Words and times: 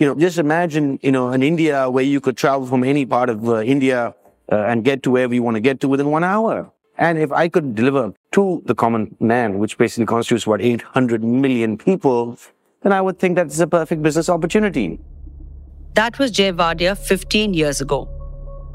you 0.00 0.06
know, 0.06 0.14
just 0.14 0.38
imagine, 0.38 0.98
you 1.02 1.12
know, 1.12 1.30
in 1.30 1.42
India 1.42 1.88
where 1.90 2.02
you 2.02 2.20
could 2.20 2.36
travel 2.36 2.66
from 2.66 2.82
any 2.82 3.04
part 3.04 3.28
of 3.28 3.46
uh, 3.46 3.60
India 3.60 4.14
uh, 4.50 4.56
and 4.56 4.82
get 4.82 5.02
to 5.02 5.10
wherever 5.10 5.34
you 5.34 5.42
want 5.42 5.56
to 5.56 5.60
get 5.60 5.78
to 5.80 5.88
within 5.88 6.10
one 6.10 6.24
hour. 6.24 6.72
And 6.96 7.18
if 7.18 7.30
I 7.30 7.48
could 7.48 7.74
deliver 7.74 8.14
to 8.32 8.62
the 8.64 8.74
common 8.74 9.14
man, 9.20 9.58
which 9.58 9.76
basically 9.76 10.06
constitutes 10.06 10.46
what 10.46 10.62
800 10.62 11.22
million 11.22 11.76
people, 11.76 12.38
then 12.82 12.92
I 12.92 13.02
would 13.02 13.18
think 13.18 13.36
that's 13.36 13.60
a 13.60 13.66
perfect 13.66 14.02
business 14.02 14.30
opportunity. 14.30 14.98
That 15.94 16.18
was 16.18 16.32
Jeh 16.32 16.56
Wadia 16.56 16.96
15 16.96 17.52
years 17.52 17.82
ago. 17.82 18.08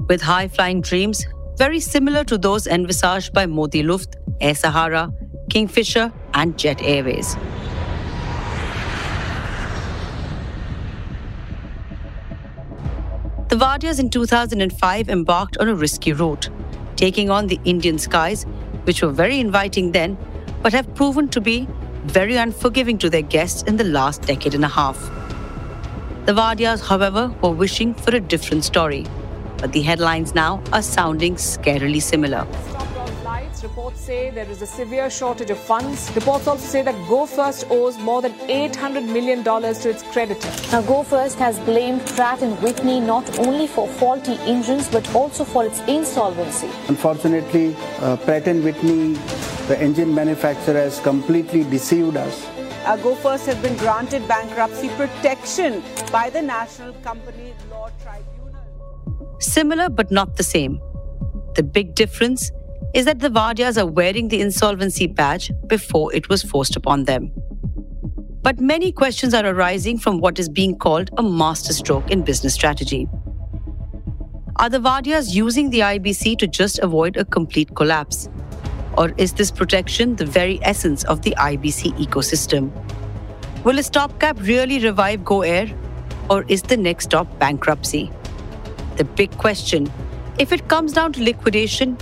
With 0.07 0.21
high 0.21 0.47
flying 0.47 0.81
dreams, 0.81 1.25
very 1.57 1.79
similar 1.79 2.23
to 2.25 2.37
those 2.37 2.67
envisaged 2.67 3.33
by 3.33 3.47
Modi 3.47 3.81
Luft, 3.81 4.15
Air 4.41 4.53
Sahara, 4.53 5.11
Kingfisher, 5.49 6.11
and 6.35 6.57
Jet 6.57 6.81
Airways. 6.83 7.35
The 13.47 13.57
Wadias 13.57 13.99
in 13.99 14.09
2005 14.09 15.07
embarked 15.07 15.57
on 15.59 15.69
a 15.69 15.75
risky 15.75 16.13
route, 16.13 16.49
taking 16.95 17.29
on 17.29 17.45
the 17.45 17.59
Indian 17.63 17.99
skies, 17.99 18.43
which 18.85 19.03
were 19.03 19.11
very 19.11 19.39
inviting 19.39 19.91
then, 19.91 20.17
but 20.63 20.73
have 20.73 20.95
proven 20.95 21.27
to 21.29 21.39
be 21.39 21.67
very 22.05 22.37
unforgiving 22.37 22.97
to 22.97 23.09
their 23.09 23.21
guests 23.21 23.61
in 23.63 23.77
the 23.77 23.83
last 23.83 24.23
decade 24.23 24.55
and 24.55 24.65
a 24.65 24.67
half. 24.67 24.99
The 26.25 26.33
Wadias, 26.33 26.81
however, 26.81 27.27
were 27.43 27.51
wishing 27.51 27.93
for 27.93 28.15
a 28.15 28.19
different 28.19 28.63
story, 28.63 29.05
but 29.57 29.71
the 29.73 29.83
headlines 29.83 30.33
now 30.33 30.63
are 30.73 30.81
sounding 30.81 31.35
scarily 31.35 32.01
similar. 32.01 32.47
Reports 33.65 33.99
say 33.99 34.29
there 34.29 34.47
is 34.47 34.61
a 34.61 34.67
severe 34.67 35.09
shortage 35.09 35.49
of 35.49 35.57
funds. 35.57 36.11
Reports 36.13 36.45
also 36.45 36.63
say 36.63 36.83
that 36.83 36.93
Go 37.09 37.25
First 37.25 37.65
owes 37.71 37.97
more 37.97 38.21
than 38.21 38.33
$800 38.47 39.11
million 39.11 39.43
to 39.43 39.89
its 39.89 40.03
creditors. 40.03 40.71
Now, 40.71 40.83
Go 40.83 41.01
First 41.01 41.39
has 41.39 41.57
blamed 41.61 42.05
Pratt 42.05 42.41
& 42.41 42.61
Whitney 42.61 42.99
not 42.99 43.39
only 43.39 43.65
for 43.65 43.87
faulty 43.87 44.33
engines 44.41 44.87
but 44.87 45.03
also 45.15 45.43
for 45.43 45.65
its 45.65 45.79
insolvency. 45.87 46.69
Unfortunately, 46.89 47.75
uh, 48.01 48.17
Pratt 48.17 48.45
& 48.45 48.65
Whitney, 48.65 49.13
the 49.67 49.77
engine 49.79 50.13
manufacturer, 50.13 50.75
has 50.75 50.99
completely 50.99 51.63
deceived 51.63 52.17
us. 52.17 52.47
Uh, 52.85 52.97
Go 52.97 53.15
First 53.15 53.47
has 53.47 53.57
been 53.63 53.75
granted 53.77 54.27
bankruptcy 54.27 54.89
protection 54.89 55.81
by 56.11 56.29
the 56.29 56.41
National 56.43 56.93
Company 57.09 57.55
Law 57.71 57.89
Tribunal. 58.03 59.39
Similar 59.39 59.89
but 59.89 60.11
not 60.11 60.35
the 60.35 60.43
same. 60.43 60.79
The 61.55 61.63
big 61.63 61.95
difference 61.95 62.51
is 62.95 63.03
that 63.03 63.19
the 63.19 63.29
Wadias 63.29 63.77
are 63.77 63.85
wearing 63.85 64.29
the 64.29 64.39
insolvency 64.39 65.05
badge 65.05 65.51
before 65.67 66.15
it 66.15 66.29
was 66.29 66.41
forced 66.41 66.77
upon 66.77 67.03
them. 67.03 67.29
But 68.41 68.61
many 68.61 68.93
questions 68.93 69.33
are 69.33 69.45
arising 69.45 69.97
from 69.97 70.21
what 70.21 70.39
is 70.39 70.47
being 70.47 70.77
called 70.77 71.09
a 71.17 71.21
masterstroke 71.21 72.09
in 72.09 72.21
business 72.21 72.53
strategy. 72.53 73.09
Are 74.55 74.69
the 74.69 74.79
Wadias 74.79 75.35
using 75.35 75.69
the 75.71 75.81
IBC 75.81 76.37
to 76.39 76.47
just 76.47 76.79
avoid 76.79 77.17
a 77.17 77.25
complete 77.25 77.75
collapse? 77.75 78.29
Or 78.97 79.13
is 79.17 79.33
this 79.33 79.51
protection 79.51 80.15
the 80.15 80.25
very 80.25 80.57
essence 80.61 81.03
of 81.03 81.21
the 81.21 81.35
IBC 81.37 81.97
ecosystem? 81.97 82.71
Will 83.65 83.77
a 83.77 83.83
stopgap 83.83 84.39
really 84.39 84.79
revive 84.79 85.25
Go 85.25 85.41
Air? 85.41 85.67
Or 86.29 86.45
is 86.47 86.61
the 86.61 86.77
next 86.77 87.05
stop 87.05 87.27
bankruptcy? 87.39 88.09
The 88.95 89.03
big 89.03 89.37
question 89.37 89.91
if 90.39 90.53
it 90.53 90.69
comes 90.69 90.93
down 90.93 91.11
to 91.13 91.23
liquidation, 91.23 91.97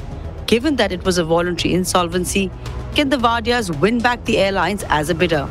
Given 0.46 0.76
that 0.76 0.92
it 0.92 1.06
was 1.06 1.18
a 1.18 1.24
voluntary 1.24 1.74
insolvency, 1.74 2.52
can 2.96 3.10
the 3.10 3.18
Wadias 3.18 3.80
win 3.80 4.00
back 4.00 4.24
the 4.26 4.38
airlines 4.38 4.84
as 4.90 5.10
a 5.10 5.16
bidder? 5.16 5.50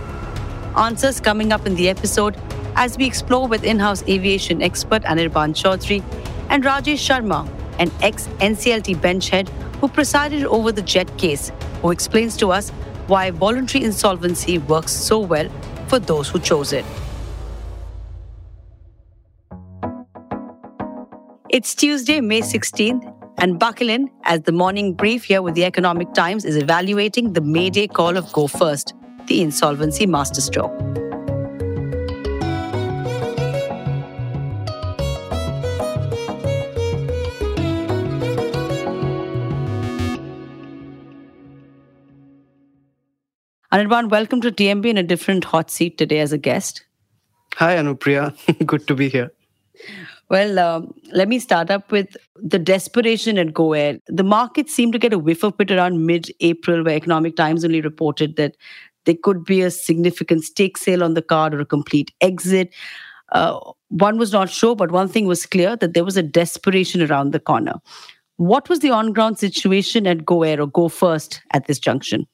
Answers 0.77 1.21
coming 1.21 1.53
up 1.53 1.67
in 1.67 1.75
the 1.75 1.89
episode 1.89 2.37
as 2.77 2.97
we 2.97 3.07
explore 3.07 3.49
with 3.49 3.65
in 3.65 3.79
house 3.79 4.03
aviation 4.09 4.63
expert 4.63 5.03
Anirban 5.03 5.55
Chowdhury 5.55 6.03
and 6.51 6.65
Rajesh 6.65 7.03
Sharma, 7.09 7.49
an 7.79 7.91
ex 8.03 8.29
NCLT 8.39 9.01
bench 9.01 9.31
head 9.31 9.49
who 9.81 9.89
presided 9.89 10.45
over 10.45 10.73
the 10.73 10.83
jet 10.83 11.17
case, 11.19 11.51
who 11.81 11.91
explains 11.91 12.37
to 12.37 12.53
us 12.53 12.71
why 13.07 13.31
voluntary 13.31 13.85
insolvency 13.85 14.59
works 14.59 14.93
so 14.93 15.19
well 15.19 15.49
for 15.89 15.99
those 15.99 16.29
who 16.29 16.39
chose 16.39 16.73
it. 16.73 16.85
It's 21.49 21.75
Tuesday, 21.75 22.21
May 22.21 22.41
16th, 22.41 23.22
and 23.43 23.59
buckle 23.59 23.89
in 23.91 24.09
as 24.23 24.43
the 24.43 24.53
morning 24.53 24.95
brief 24.95 25.25
here 25.25 25.43
with 25.43 25.57
the 25.57 25.65
Economic 25.65 26.15
Times 26.15 26.45
is 26.45 26.57
evaluating 26.57 27.33
the 27.33 27.41
Mayday 27.41 27.89
call 27.89 28.17
of 28.17 28.33
Go 28.33 28.47
First, 28.47 28.95
the 29.27 29.43
insolvency 29.43 30.07
masterstroke. 30.07 30.71
Anirban, 43.73 44.09
welcome 44.09 44.41
to 44.43 44.53
TMB 44.53 44.87
in 44.87 44.99
a 44.99 45.03
different 45.03 45.43
hot 45.43 45.69
seat 45.69 45.99
today 45.99 46.21
as 46.21 46.33
a 46.33 46.39
guest. 46.39 46.85
Hi, 47.57 47.75
Anupriya. 47.75 48.37
Good 48.67 48.87
to 48.87 48.95
be 48.95 49.09
here. 49.09 49.33
Well, 50.33 50.59
um, 50.59 50.95
let 51.13 51.29
me 51.29 51.39
start 51.39 51.71
up 51.71 51.93
with 51.93 52.17
the 52.37 52.59
desperation 52.59 53.37
at 53.37 53.49
GoAir. 53.49 54.01
The 54.07 54.25
market 54.25 54.71
seemed 54.71 54.95
to 54.95 54.99
get 54.99 55.13
a 55.13 55.19
whiff 55.19 55.45
of 55.45 55.61
it 55.61 55.71
around 55.71 56.07
mid 56.07 56.31
April, 56.41 56.83
where 56.83 56.97
Economic 56.97 57.37
Times 57.37 57.67
only 57.67 57.83
reported 57.83 58.37
that 58.37 58.57
there 59.05 59.17
could 59.23 59.45
be 59.45 59.61
a 59.61 59.71
significant 59.71 60.45
stake 60.45 60.79
sale 60.79 61.05
on 61.05 61.13
the 61.13 61.21
card 61.21 61.53
or 61.53 61.61
a 61.61 61.67
complete 61.67 62.15
exit. 62.23 62.73
Uh, 63.33 63.61
one 63.91 64.17
was 64.17 64.33
not 64.33 64.49
sure, 64.49 64.75
but 64.75 64.91
one 64.91 65.07
thing 65.07 65.27
was 65.27 65.45
clear 65.45 65.77
that 65.77 65.93
there 65.93 66.05
was 66.05 66.17
a 66.17 66.23
desperation 66.23 67.03
around 67.03 67.33
the 67.33 67.41
corner. 67.41 67.75
What 68.39 68.71
was 68.71 68.79
the 68.79 68.91
on 68.91 69.13
ground 69.13 69.39
situation 69.39 70.07
at 70.07 70.25
GoAir 70.25 70.61
or 70.61 70.67
Go 70.67 70.89
First 70.89 71.43
at 71.53 71.67
this 71.67 71.79
junction? 71.79 72.27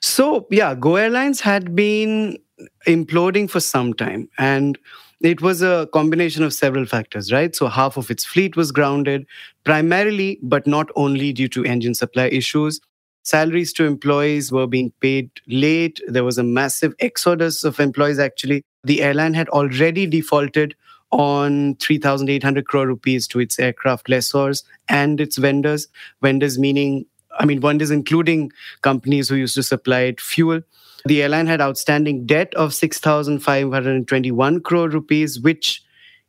So, 0.00 0.46
yeah, 0.50 0.74
Go 0.74 0.96
Airlines 0.96 1.42
had 1.42 1.76
been 1.76 2.38
imploding 2.86 3.50
for 3.50 3.60
some 3.60 3.92
time. 3.92 4.30
And 4.38 4.78
it 5.20 5.42
was 5.42 5.62
a 5.62 5.88
combination 5.92 6.44
of 6.44 6.54
several 6.54 6.86
factors, 6.86 7.32
right? 7.32 7.54
So 7.54 7.66
half 7.66 7.96
of 7.96 8.10
its 8.10 8.24
fleet 8.24 8.56
was 8.56 8.70
grounded, 8.70 9.26
primarily, 9.64 10.38
but 10.42 10.66
not 10.66 10.90
only 10.94 11.32
due 11.32 11.48
to 11.48 11.64
engine 11.64 11.94
supply 11.94 12.26
issues. 12.28 12.80
Salaries 13.24 13.72
to 13.74 13.84
employees 13.84 14.52
were 14.52 14.66
being 14.66 14.92
paid 15.00 15.30
late. 15.48 16.00
There 16.06 16.24
was 16.24 16.38
a 16.38 16.44
massive 16.44 16.94
exodus 17.00 17.64
of 17.64 17.80
employees, 17.80 18.18
actually. 18.18 18.62
The 18.84 19.02
airline 19.02 19.34
had 19.34 19.48
already 19.48 20.06
defaulted 20.06 20.74
on 21.10 21.74
3,800 21.76 22.66
crore 22.66 22.86
rupees 22.86 23.26
to 23.28 23.40
its 23.40 23.58
aircraft 23.58 24.08
lessors 24.08 24.62
and 24.88 25.20
its 25.20 25.36
vendors. 25.36 25.88
Vendors 26.22 26.58
meaning, 26.58 27.06
I 27.38 27.44
mean, 27.44 27.60
one 27.60 27.80
is 27.80 27.90
including 27.90 28.52
companies 28.82 29.28
who 29.28 29.36
used 29.36 29.54
to 29.54 29.62
supply 29.62 30.00
it 30.00 30.20
fuel. 30.20 30.60
The 31.04 31.22
airline 31.22 31.46
had 31.46 31.60
outstanding 31.60 32.26
debt 32.26 32.52
of 32.54 32.74
6,521 32.74 34.60
crore 34.60 34.88
rupees, 34.88 35.40
which 35.40 35.82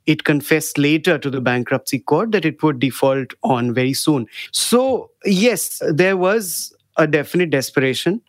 it 0.06 0.24
confessed 0.24 0.78
later 0.78 1.18
to 1.18 1.30
the 1.30 1.42
bankruptcy 1.42 2.00
court 2.00 2.32
that 2.32 2.46
it 2.46 2.62
would 2.64 2.80
default 2.80 3.34
on 3.44 3.74
very 3.74 3.94
soon. 3.94 4.28
So, 4.52 5.12
yes, 5.26 5.82
there 5.90 6.18
was 6.18 6.74
a 6.98 7.08
definite 7.08 7.50
desperation. 7.50 8.22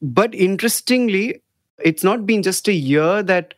But 0.00 0.34
interestingly, 0.34 1.42
it's 1.82 2.04
not 2.04 2.26
been 2.26 2.42
just 2.42 2.68
a 2.68 2.72
year 2.72 3.22
that 3.22 3.54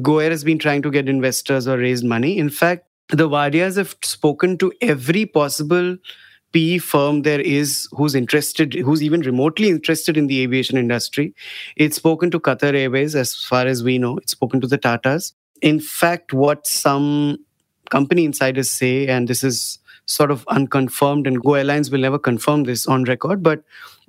Go 0.00 0.18
Air 0.18 0.30
has 0.30 0.44
been 0.44 0.58
trying 0.58 0.82
to 0.82 0.90
get 0.90 1.08
investors 1.08 1.68
or 1.68 1.76
raise 1.76 2.02
money. 2.02 2.38
In 2.38 2.50
fact, 2.50 2.86
the 3.08 3.28
Wadias 3.28 3.76
have 3.76 3.96
spoken 4.02 4.56
to 4.58 4.72
every 4.80 5.26
possible 5.26 5.96
PE 6.52 6.78
firm 6.78 7.22
there 7.22 7.40
is 7.40 7.88
who's 7.92 8.14
interested, 8.14 8.74
who's 8.74 9.02
even 9.02 9.20
remotely 9.22 9.68
interested 9.68 10.16
in 10.16 10.26
the 10.26 10.42
aviation 10.42 10.76
industry. 10.76 11.34
It's 11.76 11.96
spoken 11.96 12.30
to 12.30 12.40
Qatar 12.40 12.74
Airways, 12.74 13.14
as 13.14 13.34
far 13.34 13.66
as 13.66 13.82
we 13.82 13.98
know. 13.98 14.18
It's 14.18 14.32
spoken 14.32 14.60
to 14.60 14.66
the 14.66 14.78
Tatas. 14.78 15.32
In 15.60 15.80
fact, 15.80 16.32
what 16.32 16.66
some 16.66 17.38
company 17.90 18.24
insiders 18.24 18.70
say, 18.70 19.06
and 19.06 19.28
this 19.28 19.44
is 19.44 19.78
sort 20.06 20.30
of 20.30 20.46
unconfirmed, 20.48 21.26
and 21.26 21.42
Go 21.42 21.54
Airlines 21.54 21.90
will 21.90 22.00
never 22.00 22.18
confirm 22.18 22.64
this 22.64 22.86
on 22.86 23.04
record, 23.04 23.42
but 23.42 23.62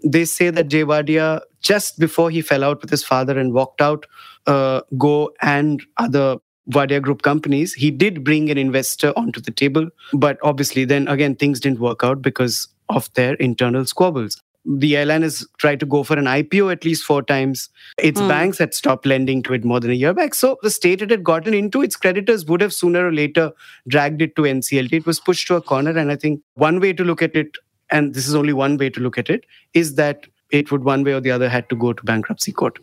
they 0.04 0.26
say 0.26 0.50
that 0.50 0.68
Jeh 0.68 0.84
Wadia, 0.84 1.42
just 1.62 1.98
before 1.98 2.30
he 2.30 2.42
fell 2.42 2.64
out 2.64 2.82
with 2.82 2.90
his 2.90 3.04
father 3.04 3.40
and 3.40 3.54
walked 3.54 3.82
out, 3.82 4.06
uh, 4.48 4.82
Go 4.98 5.32
and 5.42 5.82
other 5.98 6.38
Wadia 6.70 7.02
Group 7.02 7.22
companies, 7.22 7.74
he 7.74 7.92
did 7.92 8.24
bring 8.24 8.50
an 8.50 8.58
investor 8.58 9.14
onto 9.18 9.42
the 9.42 9.52
table. 9.52 9.90
But 10.14 10.38
obviously, 10.44 10.86
then 10.86 11.08
again, 11.08 11.36
things 11.36 11.60
didn't 11.60 11.80
work 11.80 12.04
out 12.04 12.22
because 12.22 12.68
of 12.90 13.14
their 13.14 13.34
internal 13.36 13.86
squabbles. 13.86 14.42
The 14.66 14.96
airline 14.96 15.24
has 15.24 15.46
tried 15.58 15.82
to 15.82 15.86
go 15.86 16.04
for 16.04 16.18
an 16.18 16.24
IPO 16.24 16.72
at 16.72 16.86
least 16.86 17.04
four 17.04 17.22
times. 17.22 17.70
Its 17.98 18.22
mm. 18.22 18.30
banks 18.30 18.58
had 18.60 18.74
stopped 18.74 19.06
lending 19.06 19.44
to 19.44 19.54
it 19.54 19.66
more 19.66 19.82
than 19.82 19.92
a 19.92 19.96
year 19.96 20.14
back. 20.14 20.34
So 20.34 20.58
the 20.64 20.72
state 20.72 21.02
it 21.02 21.12
had 21.12 21.24
gotten 21.24 21.54
into, 21.54 21.82
its 21.82 21.98
creditors 21.98 22.46
would 22.46 22.62
have 22.62 22.72
sooner 22.72 23.08
or 23.08 23.12
later 23.12 23.52
dragged 23.90 24.22
it 24.22 24.38
to 24.38 24.44
NCLT. 24.44 24.94
It 24.94 25.06
was 25.06 25.20
pushed 25.20 25.48
to 25.48 25.56
a 25.56 25.62
corner. 25.62 25.92
And 25.92 26.10
I 26.10 26.16
think 26.16 26.42
one 26.54 26.80
way 26.80 26.94
to 26.94 27.04
look 27.04 27.22
at 27.22 27.36
it, 27.36 27.58
and 27.92 28.14
this 28.14 28.26
is 28.26 28.36
only 28.36 28.54
one 28.54 28.78
way 28.78 28.90
to 28.90 29.02
look 29.02 29.18
at 29.18 29.30
it, 29.30 29.44
is 29.74 29.96
that 29.96 30.28
it 30.50 30.72
would 30.72 30.86
one 30.86 31.04
way 31.04 31.12
or 31.12 31.20
the 31.20 31.32
other 31.32 31.50
had 31.50 31.68
to 31.70 31.76
go 31.76 31.92
to 31.92 32.04
bankruptcy 32.04 32.54
court. 32.54 32.80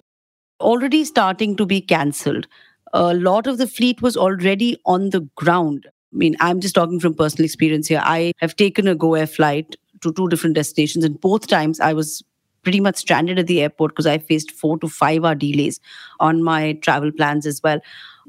Already 0.60 1.06
starting 1.06 1.56
to 1.56 1.64
be 1.64 1.80
cancelled 1.80 2.46
a 2.92 3.14
lot 3.14 3.46
of 3.46 3.58
the 3.58 3.66
fleet 3.66 4.02
was 4.02 4.16
already 4.16 4.76
on 4.84 5.10
the 5.10 5.20
ground. 5.36 5.86
I 5.86 6.16
mean, 6.16 6.36
I'm 6.40 6.60
just 6.60 6.74
talking 6.74 6.98
from 6.98 7.14
personal 7.14 7.44
experience 7.44 7.86
here. 7.86 8.02
I 8.02 8.32
have 8.38 8.56
taken 8.56 8.88
a 8.88 8.94
Go 8.94 9.14
Air 9.14 9.26
flight 9.26 9.76
to 10.00 10.12
two 10.12 10.28
different 10.28 10.56
destinations, 10.56 11.04
and 11.04 11.20
both 11.20 11.46
times 11.46 11.78
I 11.78 11.92
was 11.92 12.22
pretty 12.62 12.80
much 12.80 12.96
stranded 12.96 13.38
at 13.38 13.46
the 13.46 13.62
airport 13.62 13.92
because 13.92 14.06
I 14.06 14.18
faced 14.18 14.50
four 14.50 14.78
to 14.78 14.88
five 14.88 15.24
hour 15.24 15.34
delays 15.34 15.80
on 16.18 16.42
my 16.42 16.74
travel 16.74 17.12
plans 17.12 17.46
as 17.46 17.62
well. 17.62 17.80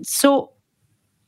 So, 0.04 0.52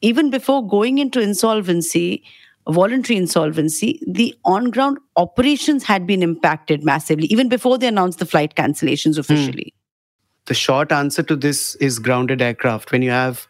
even 0.01 0.29
before 0.29 0.65
going 0.67 0.99
into 0.99 1.19
insolvency, 1.19 2.23
voluntary 2.69 3.17
insolvency, 3.17 3.99
the 4.07 4.35
on 4.45 4.69
ground 4.69 4.99
operations 5.15 5.83
had 5.83 6.05
been 6.05 6.21
impacted 6.21 6.83
massively, 6.83 7.27
even 7.27 7.49
before 7.49 7.77
they 7.77 7.87
announced 7.87 8.19
the 8.19 8.25
flight 8.25 8.55
cancellations 8.55 9.15
hmm. 9.15 9.21
officially. 9.21 9.73
The 10.45 10.53
short 10.53 10.91
answer 10.91 11.23
to 11.23 11.35
this 11.35 11.75
is 11.75 11.99
grounded 11.99 12.41
aircraft. 12.41 12.91
When 12.91 13.01
you 13.01 13.11
have 13.11 13.47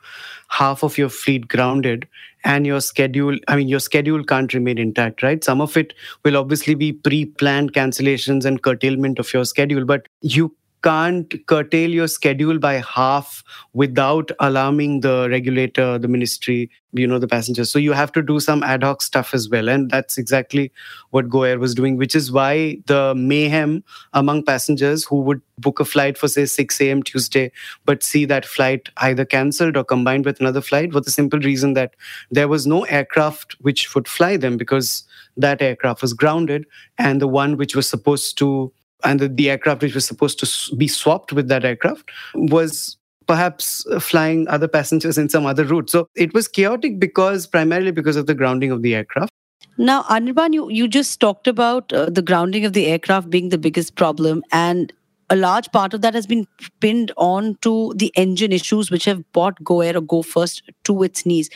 half 0.50 0.84
of 0.84 0.98
your 0.98 1.10
fleet 1.10 1.48
grounded 1.48 2.08
and 2.44 2.68
your 2.68 2.82
schedule, 2.82 3.38
I 3.48 3.56
mean, 3.56 3.68
your 3.68 3.80
schedule 3.80 4.24
can't 4.24 4.54
remain 4.54 4.78
intact, 4.78 5.24
right? 5.24 5.44
Some 5.44 5.60
of 5.62 5.76
it 5.76 5.94
will 6.24 6.38
obviously 6.38 6.76
be 6.76 6.94
pre 6.94 7.26
planned 7.26 7.74
cancellations 7.74 8.46
and 8.46 8.62
curtailment 8.62 9.18
of 9.18 9.34
your 9.34 9.46
schedule, 9.46 9.86
but 9.86 10.08
you 10.22 10.56
can't 10.84 11.34
curtail 11.48 11.90
your 11.90 12.08
schedule 12.08 12.60
by 12.60 12.74
half 12.74 13.44
without 13.74 14.32
alarming 14.40 15.00
the 15.00 15.28
regulator, 15.30 15.98
the 15.98 16.10
ministry, 16.10 16.70
you 16.92 17.08
know, 17.08 17.18
the 17.18 17.28
passengers. 17.28 17.72
So 17.72 17.80
you 17.80 17.94
have 17.94 18.12
to 18.12 18.22
do 18.22 18.40
some 18.40 18.62
ad 18.64 18.84
hoc 18.84 19.02
stuff 19.02 19.34
as 19.34 19.50
well. 19.50 19.70
And 19.70 19.90
that's 19.90 20.18
exactly 20.18 20.72
what 21.12 21.30
GoAir 21.30 21.58
was 21.58 21.74
doing, 21.74 21.96
which 21.96 22.16
is 22.16 22.32
why 22.32 22.78
the 22.86 23.16
mayhem 23.16 23.84
among 24.12 24.44
passengers 24.44 25.06
who 25.06 25.22
would 25.22 25.42
book 25.58 25.80
a 25.80 25.86
flight 25.86 26.18
for, 26.18 26.28
say, 26.28 26.46
6 26.46 26.82
a.m. 26.82 27.02
Tuesday, 27.02 27.52
but 27.86 28.04
see 28.04 28.26
that 28.26 28.46
flight 28.46 28.90
either 28.98 29.24
cancelled 29.24 29.78
or 29.78 29.86
combined 29.86 30.26
with 30.26 30.42
another 30.42 30.62
flight 30.62 30.92
for 30.92 31.00
the 31.00 31.12
simple 31.12 31.40
reason 31.40 31.74
that 31.74 31.96
there 32.30 32.50
was 32.50 32.68
no 32.68 32.84
aircraft 32.86 33.54
which 33.62 33.96
would 33.96 34.08
fly 34.08 34.36
them 34.36 34.58
because 34.58 35.04
that 35.38 35.62
aircraft 35.62 36.02
was 36.02 36.14
grounded 36.14 36.66
and 36.98 37.22
the 37.22 37.28
one 37.28 37.56
which 37.58 37.76
was 37.76 37.88
supposed 37.88 38.38
to 38.38 38.72
and 39.04 39.20
the, 39.20 39.28
the 39.28 39.50
aircraft 39.50 39.82
which 39.82 39.96
was 39.96 40.06
supposed 40.06 40.40
to 40.40 40.76
be 40.76 40.88
swapped 40.88 41.34
with 41.34 41.48
that 41.48 41.66
aircraft 41.66 42.10
was 42.36 42.98
perhaps 43.28 43.86
flying 44.00 44.48
other 44.48 44.68
passengers 44.68 45.18
in 45.18 45.30
some 45.30 45.46
other 45.46 45.64
route. 45.64 45.90
So 45.90 46.08
it 46.16 46.34
was 46.34 46.48
chaotic 46.48 47.00
because 47.00 47.48
primarily 47.48 47.92
because 47.92 48.16
of 48.16 48.28
the 48.28 48.36
grounding 48.36 48.72
of 48.72 48.82
the 48.82 48.96
aircraft. 48.96 49.32
Now, 49.78 50.04
Anirban, 50.04 50.54
you, 50.54 50.70
you 50.70 50.88
just 50.88 51.20
talked 51.20 51.48
about 51.48 51.92
uh, 51.92 52.10
the 52.10 52.22
grounding 52.22 52.66
of 52.66 52.74
the 52.74 52.86
aircraft 52.86 53.30
being 53.30 53.50
the 53.50 53.58
biggest 53.58 53.96
problem, 53.96 54.44
and 54.52 54.94
a 55.30 55.36
large 55.36 55.72
part 55.72 55.96
of 55.96 56.02
that 56.02 56.14
has 56.14 56.28
been 56.28 56.46
pinned 56.80 57.12
on 57.18 57.58
to 57.62 57.94
the 57.96 58.12
engine 58.16 58.52
issues 58.52 58.92
which 58.92 59.06
have 59.06 59.24
brought 59.32 59.64
Go 59.64 59.82
Air 59.82 59.98
or 59.98 60.02
Go 60.02 60.22
First 60.22 60.62
to 60.84 61.02
its 61.02 61.26
knees. 61.26 61.50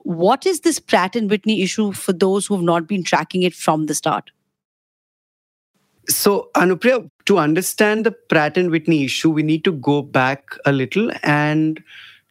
What 0.00 0.44
is 0.44 0.60
this 0.60 0.78
Pratt 0.78 1.16
and 1.16 1.30
Whitney 1.30 1.62
issue 1.62 1.92
for 1.92 2.12
those 2.12 2.46
who 2.46 2.54
have 2.54 2.62
not 2.62 2.86
been 2.86 3.02
tracking 3.02 3.42
it 3.42 3.54
from 3.54 3.86
the 3.86 3.94
start? 3.94 4.30
So, 6.08 6.50
Anupriya, 6.54 7.10
to 7.26 7.38
understand 7.38 8.06
the 8.06 8.12
Pratt 8.12 8.56
and 8.56 8.70
Whitney 8.70 9.04
issue, 9.04 9.30
we 9.30 9.42
need 9.42 9.64
to 9.64 9.72
go 9.72 10.02
back 10.02 10.56
a 10.64 10.72
little 10.72 11.10
and 11.22 11.82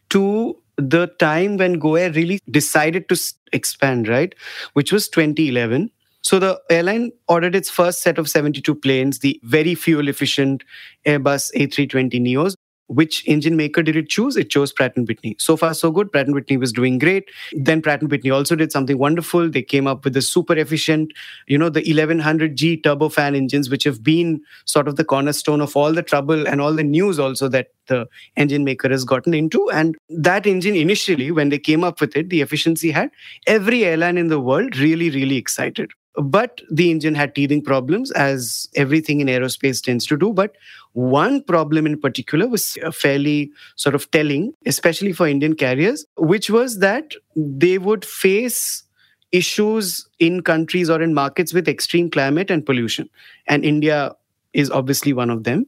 to 0.10 0.58
the 0.78 1.08
time 1.20 1.58
when 1.58 1.80
GoAir 1.80 2.16
really 2.16 2.40
decided 2.50 3.10
to 3.10 3.20
expand, 3.54 4.08
right? 4.08 4.34
Which 4.74 4.92
was 4.92 5.10
2011. 5.10 5.92
So 6.22 6.40
the 6.40 6.60
airline 6.70 7.12
ordered 7.28 7.56
its 7.56 7.70
first 7.70 8.02
set 8.02 8.18
of 8.18 8.30
72 8.30 8.74
planes, 8.76 9.20
the 9.20 9.40
very 9.44 9.76
fuel 9.76 10.08
efficient 10.08 10.64
Airbus 11.06 11.54
A320 11.56 12.20
Neos, 12.20 12.56
which 12.88 13.28
engine 13.28 13.56
maker 13.56 13.82
did 13.82 13.96
it 13.96 14.10
choose? 14.10 14.38
It 14.38 14.50
chose 14.50 14.72
Pratt 14.72 14.94
& 14.94 14.96
Whitney. 14.96 15.36
So 15.40 15.58
far, 15.58 15.74
so 15.74 15.92
good. 15.92 16.12
Pratt 16.12 16.28
& 16.28 16.30
Whitney 16.30 16.58
was 16.58 16.72
doing 16.72 17.00
great. 17.00 17.30
Then 17.54 17.82
Pratt 17.82 18.04
& 18.04 18.10
Whitney 18.10 18.30
also 18.30 18.56
did 18.56 18.72
something 18.72 18.98
wonderful. 18.98 19.50
They 19.50 19.62
came 19.62 19.88
up 19.88 20.04
with 20.04 20.14
the 20.14 20.22
super 20.22 20.56
efficient, 20.56 21.14
you 21.48 21.58
know, 21.58 21.70
the 21.70 21.82
1100G 21.82 22.82
turbofan 22.82 23.36
engines, 23.36 23.70
which 23.70 23.84
have 23.84 24.04
been 24.04 24.42
sort 24.66 24.88
of 24.88 24.96
the 24.96 25.04
cornerstone 25.04 25.62
of 25.62 25.76
all 25.76 25.94
the 25.94 26.04
trouble 26.04 26.48
and 26.48 26.62
all 26.62 26.74
the 26.74 26.84
news 26.84 27.20
also 27.20 27.48
that 27.50 27.68
the 27.88 28.08
engine 28.36 28.64
maker 28.64 28.90
has 28.90 29.04
gotten 29.04 29.34
into. 29.34 29.70
And 29.72 29.96
that 30.10 30.46
engine 30.46 30.76
initially, 30.76 31.32
when 31.32 31.50
they 31.50 31.60
came 31.60 31.84
up 31.84 32.02
with 32.02 32.16
it, 32.16 32.30
the 32.30 32.42
efficiency 32.42 32.92
had 32.92 33.10
every 33.48 33.86
airline 33.86 34.18
in 34.18 34.28
the 34.28 34.40
world 34.40 34.78
really, 34.78 35.10
really 35.10 35.38
excited. 35.38 35.92
But 36.18 36.62
the 36.72 36.92
engine 36.92 37.16
had 37.16 37.36
teething 37.36 37.62
problems, 37.62 38.12
as 38.12 38.70
everything 38.76 39.20
in 39.20 39.28
aerospace 39.28 39.82
tends 39.82 40.06
to 40.08 40.18
do. 40.18 40.32
But 40.32 40.56
one 40.94 41.44
problem 41.44 41.86
in 41.86 42.00
particular 42.00 42.48
was 42.48 42.78
uh, 42.84 42.92
fairly 42.92 43.52
sort 43.76 43.96
of 43.96 44.10
telling, 44.12 44.54
especially 44.66 45.12
for 45.12 45.28
Indian 45.28 45.56
carriers, 45.56 46.06
which 46.18 46.50
was 46.50 46.80
that 46.80 47.14
they 47.36 47.78
would 47.78 48.06
face 48.06 48.84
issues 49.32 50.08
in 50.20 50.42
countries 50.42 50.90
or 50.90 51.02
in 51.02 51.14
markets 51.14 51.54
with 51.54 51.68
extreme 51.68 52.10
climate 52.10 52.50
and 52.50 52.66
pollution. 52.66 53.10
And 53.48 53.66
India 53.66 54.16
is 54.54 54.72
obviously 54.72 55.12
one 55.12 55.30
of 55.30 55.44
them, 55.44 55.66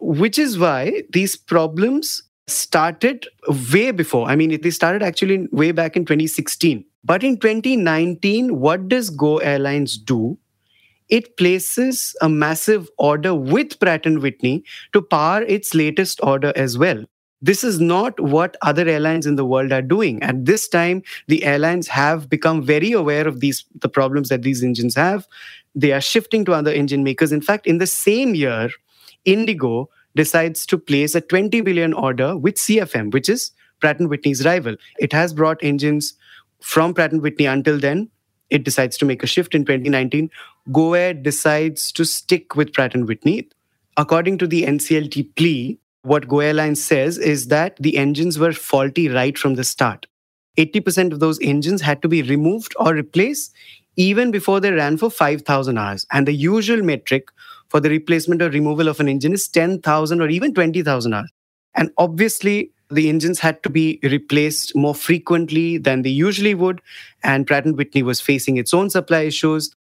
which 0.00 0.38
is 0.38 0.58
why 0.58 1.02
these 1.10 1.36
problems 1.36 2.22
started 2.46 3.26
way 3.72 3.90
before. 3.90 4.28
I 4.28 4.36
mean, 4.36 4.60
they 4.60 4.70
started 4.70 5.02
actually 5.02 5.48
way 5.50 5.72
back 5.72 5.96
in 5.96 6.04
2016 6.04 6.84
but 7.08 7.24
in 7.24 7.38
2019, 7.38 8.60
what 8.60 8.86
does 8.86 9.08
Go 9.08 9.38
Airlines 9.38 9.96
do? 9.96 10.36
It 11.08 11.38
places 11.38 12.14
a 12.20 12.28
massive 12.28 12.90
order 12.98 13.34
with 13.34 13.80
Pratt 13.80 14.04
& 14.04 14.04
Whitney 14.04 14.62
to 14.92 15.00
power 15.00 15.42
its 15.42 15.74
latest 15.74 16.20
order 16.22 16.52
as 16.54 16.76
well. 16.76 17.02
This 17.40 17.64
is 17.64 17.80
not 17.80 18.20
what 18.20 18.58
other 18.60 18.86
airlines 18.86 19.24
in 19.24 19.36
the 19.36 19.46
world 19.46 19.72
are 19.72 19.80
doing. 19.80 20.22
At 20.22 20.44
this 20.44 20.68
time, 20.68 21.02
the 21.28 21.44
airlines 21.44 21.88
have 21.88 22.28
become 22.28 22.62
very 22.62 22.92
aware 22.92 23.26
of 23.26 23.40
these 23.40 23.64
the 23.80 23.88
problems 23.88 24.28
that 24.28 24.42
these 24.42 24.62
engines 24.62 24.94
have. 24.96 25.26
They 25.74 25.92
are 25.92 26.02
shifting 26.02 26.44
to 26.44 26.52
other 26.52 26.72
engine 26.72 27.04
makers. 27.04 27.32
In 27.32 27.40
fact, 27.40 27.66
in 27.66 27.78
the 27.78 27.86
same 27.86 28.34
year, 28.34 28.68
Indigo 29.24 29.88
decides 30.14 30.66
to 30.66 30.76
place 30.76 31.14
a 31.14 31.22
20 31.22 31.62
billion 31.62 31.94
order 31.94 32.36
with 32.36 32.56
CFM, 32.56 33.12
which 33.14 33.30
is 33.30 33.52
Pratt 33.80 33.98
& 33.98 34.00
Whitney's 34.00 34.44
rival. 34.44 34.76
It 34.98 35.14
has 35.14 35.32
brought 35.32 35.62
engines 35.62 36.14
from 36.60 36.94
Pratt 36.94 37.12
& 37.12 37.12
Whitney 37.12 37.46
until 37.46 37.78
then, 37.78 38.10
it 38.50 38.64
decides 38.64 38.96
to 38.98 39.04
make 39.04 39.22
a 39.22 39.26
shift 39.26 39.54
in 39.54 39.64
2019. 39.64 40.30
GoAir 40.70 41.22
decides 41.22 41.92
to 41.92 42.04
stick 42.04 42.56
with 42.56 42.72
Pratt 42.72 42.96
& 42.96 43.06
Whitney. 43.06 43.48
According 43.96 44.38
to 44.38 44.46
the 44.46 44.64
NCLT 44.64 45.34
plea, 45.36 45.78
what 46.02 46.28
Go 46.28 46.40
Airlines 46.40 46.82
says 46.82 47.18
is 47.18 47.48
that 47.48 47.76
the 47.80 47.96
engines 47.96 48.38
were 48.38 48.52
faulty 48.52 49.08
right 49.08 49.36
from 49.36 49.56
the 49.56 49.64
start. 49.64 50.06
80% 50.56 51.12
of 51.12 51.20
those 51.20 51.40
engines 51.40 51.82
had 51.82 52.02
to 52.02 52.08
be 52.08 52.22
removed 52.22 52.74
or 52.78 52.92
replaced 52.92 53.52
even 53.96 54.30
before 54.30 54.60
they 54.60 54.70
ran 54.70 54.96
for 54.96 55.10
5,000 55.10 55.76
hours. 55.76 56.06
And 56.12 56.26
the 56.26 56.32
usual 56.32 56.82
metric 56.82 57.28
for 57.68 57.80
the 57.80 57.90
replacement 57.90 58.40
or 58.40 58.48
removal 58.48 58.88
of 58.88 59.00
an 59.00 59.08
engine 59.08 59.32
is 59.32 59.48
10,000 59.48 60.20
or 60.20 60.28
even 60.28 60.54
20,000 60.54 61.12
hours. 61.12 61.30
And 61.74 61.90
obviously, 61.98 62.70
the 62.90 63.08
engines 63.08 63.38
had 63.38 63.62
to 63.62 63.70
be 63.70 63.98
replaced 64.02 64.74
more 64.74 64.94
frequently 64.94 65.78
than 65.78 66.02
they 66.02 66.10
usually 66.10 66.54
would, 66.54 66.80
and 67.22 67.46
Pratt 67.46 67.66
& 67.66 67.66
Whitney 67.66 68.02
was 68.02 68.20
facing 68.20 68.56
its 68.56 68.72
own 68.72 68.90
supply 68.90 69.20
issues. 69.20 69.74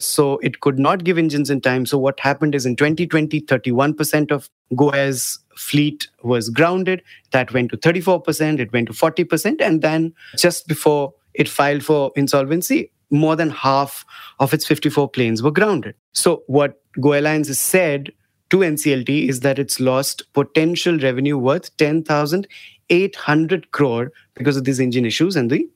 So 0.00 0.38
it 0.38 0.60
could 0.60 0.78
not 0.78 1.02
give 1.02 1.18
engines 1.18 1.50
in 1.50 1.60
time. 1.60 1.84
So 1.84 1.98
what 1.98 2.20
happened 2.20 2.54
is 2.54 2.64
in 2.66 2.76
2020, 2.76 3.40
31% 3.40 4.30
of 4.30 4.48
GoAir's 4.74 5.40
fleet 5.56 6.08
was 6.22 6.50
grounded. 6.50 7.02
That 7.32 7.52
went 7.52 7.70
to 7.72 7.76
34%, 7.76 8.60
it 8.60 8.72
went 8.72 8.86
to 8.88 8.92
40%. 8.92 9.60
And 9.60 9.82
then 9.82 10.14
just 10.36 10.68
before 10.68 11.14
it 11.34 11.48
filed 11.48 11.82
for 11.82 12.12
insolvency, 12.14 12.92
more 13.10 13.34
than 13.34 13.50
half 13.50 14.04
of 14.38 14.54
its 14.54 14.66
54 14.66 15.08
planes 15.08 15.42
were 15.42 15.50
grounded. 15.50 15.96
So 16.12 16.44
what 16.46 16.80
Go 17.00 17.12
has 17.12 17.58
said 17.58 18.12
to 18.50 18.58
NCLT 18.58 19.28
is 19.28 19.40
that 19.40 19.58
it's 19.58 19.78
lost 19.80 20.22
potential 20.32 20.98
revenue 20.98 21.36
worth 21.36 21.76
10,800 21.76 23.70
crore 23.72 24.12
because 24.34 24.56
of 24.56 24.64
these 24.64 24.80
engine 24.80 25.04
issues 25.04 25.36
and 25.36 25.50
the 25.50 25.68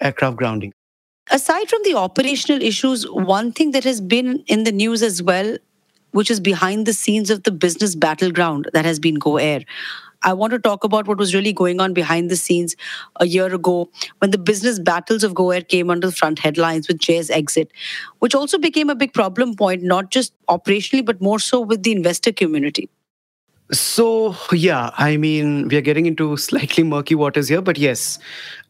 aircraft 0.00 0.36
grounding. 0.36 0.72
Aside 1.30 1.68
from 1.68 1.80
the 1.84 1.94
operational 1.94 2.62
issues, 2.62 3.08
one 3.10 3.50
thing 3.50 3.70
that 3.70 3.84
has 3.84 4.00
been 4.00 4.44
in 4.46 4.64
the 4.64 4.72
news 4.72 5.02
as 5.02 5.22
well, 5.22 5.56
which 6.10 6.30
is 6.30 6.38
behind 6.38 6.86
the 6.86 6.92
scenes 6.92 7.30
of 7.30 7.42
the 7.44 7.50
business 7.50 7.94
battleground 7.94 8.68
that 8.72 8.84
has 8.84 8.98
been 8.98 9.14
Go 9.16 9.38
Air. 9.38 9.64
I 10.24 10.32
want 10.32 10.52
to 10.52 10.58
talk 10.58 10.84
about 10.84 11.06
what 11.06 11.18
was 11.18 11.34
really 11.34 11.52
going 11.52 11.80
on 11.80 11.92
behind 11.92 12.30
the 12.30 12.36
scenes 12.36 12.74
a 13.20 13.26
year 13.26 13.54
ago 13.54 13.90
when 14.18 14.30
the 14.30 14.38
business 14.38 14.78
battles 14.78 15.22
of 15.22 15.34
GoAir 15.34 15.68
came 15.68 15.90
under 15.90 16.08
the 16.08 16.12
front 16.12 16.38
headlines 16.38 16.88
with 16.88 16.98
Jeh's 16.98 17.30
exit, 17.30 17.70
which 18.18 18.34
also 18.34 18.58
became 18.58 18.90
a 18.90 18.94
big 18.94 19.12
problem 19.12 19.54
point, 19.54 19.82
not 19.82 20.10
just 20.10 20.32
operationally, 20.48 21.04
but 21.04 21.20
more 21.20 21.38
so 21.38 21.60
with 21.60 21.82
the 21.82 21.92
investor 21.92 22.32
community. 22.32 22.88
So, 23.70 24.36
yeah, 24.52 24.90
I 24.98 25.16
mean, 25.16 25.68
we 25.68 25.76
are 25.76 25.80
getting 25.80 26.06
into 26.06 26.36
slightly 26.36 26.84
murky 26.84 27.14
waters 27.14 27.48
here, 27.48 27.62
but 27.62 27.78
yes, 27.78 28.18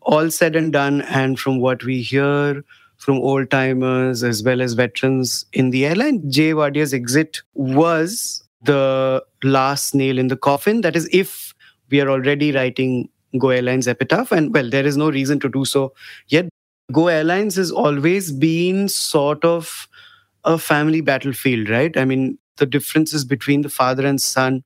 all 0.03 0.31
said 0.31 0.55
and 0.55 0.73
done. 0.73 1.03
And 1.03 1.39
from 1.39 1.59
what 1.59 1.85
we 1.85 2.01
hear 2.01 2.65
from 2.97 3.17
old 3.17 3.51
timers 3.51 4.23
as 4.23 4.43
well 4.43 4.63
as 4.63 4.75
veterans 4.75 5.47
in 5.53 5.71
the 5.71 5.85
airline, 5.85 6.21
Jeh 6.31 6.55
Wadia's 6.55 6.95
exit 6.95 7.43
was 7.55 8.44
the 8.65 9.25
last 9.43 9.95
nail 9.95 10.19
in 10.19 10.29
the 10.29 10.37
coffin. 10.37 10.81
That 10.81 10.97
is, 10.97 11.09
if 11.13 11.55
we 11.91 12.01
are 12.01 12.11
already 12.11 12.53
writing 12.53 13.09
Go 13.39 13.51
Airlines 13.51 13.89
epitaph. 13.89 14.33
And 14.33 14.55
well, 14.55 14.69
there 14.71 14.87
is 14.87 14.97
no 14.97 15.11
reason 15.11 15.41
to 15.41 15.49
do 15.49 15.65
so 15.65 15.93
yet. 16.29 16.49
Go 16.93 17.09
Airlines 17.09 17.57
has 17.57 17.71
always 17.71 18.31
been 18.33 18.89
sort 18.89 19.45
of 19.45 19.89
a 20.45 20.59
family 20.59 21.01
battlefield, 21.01 21.69
right? 21.69 21.97
I 21.97 22.05
mean, 22.05 22.39
the 22.57 22.67
differences 22.67 23.25
between 23.25 23.63
the 23.63 23.71
father 23.71 24.07
and 24.07 24.21
son 24.21 24.63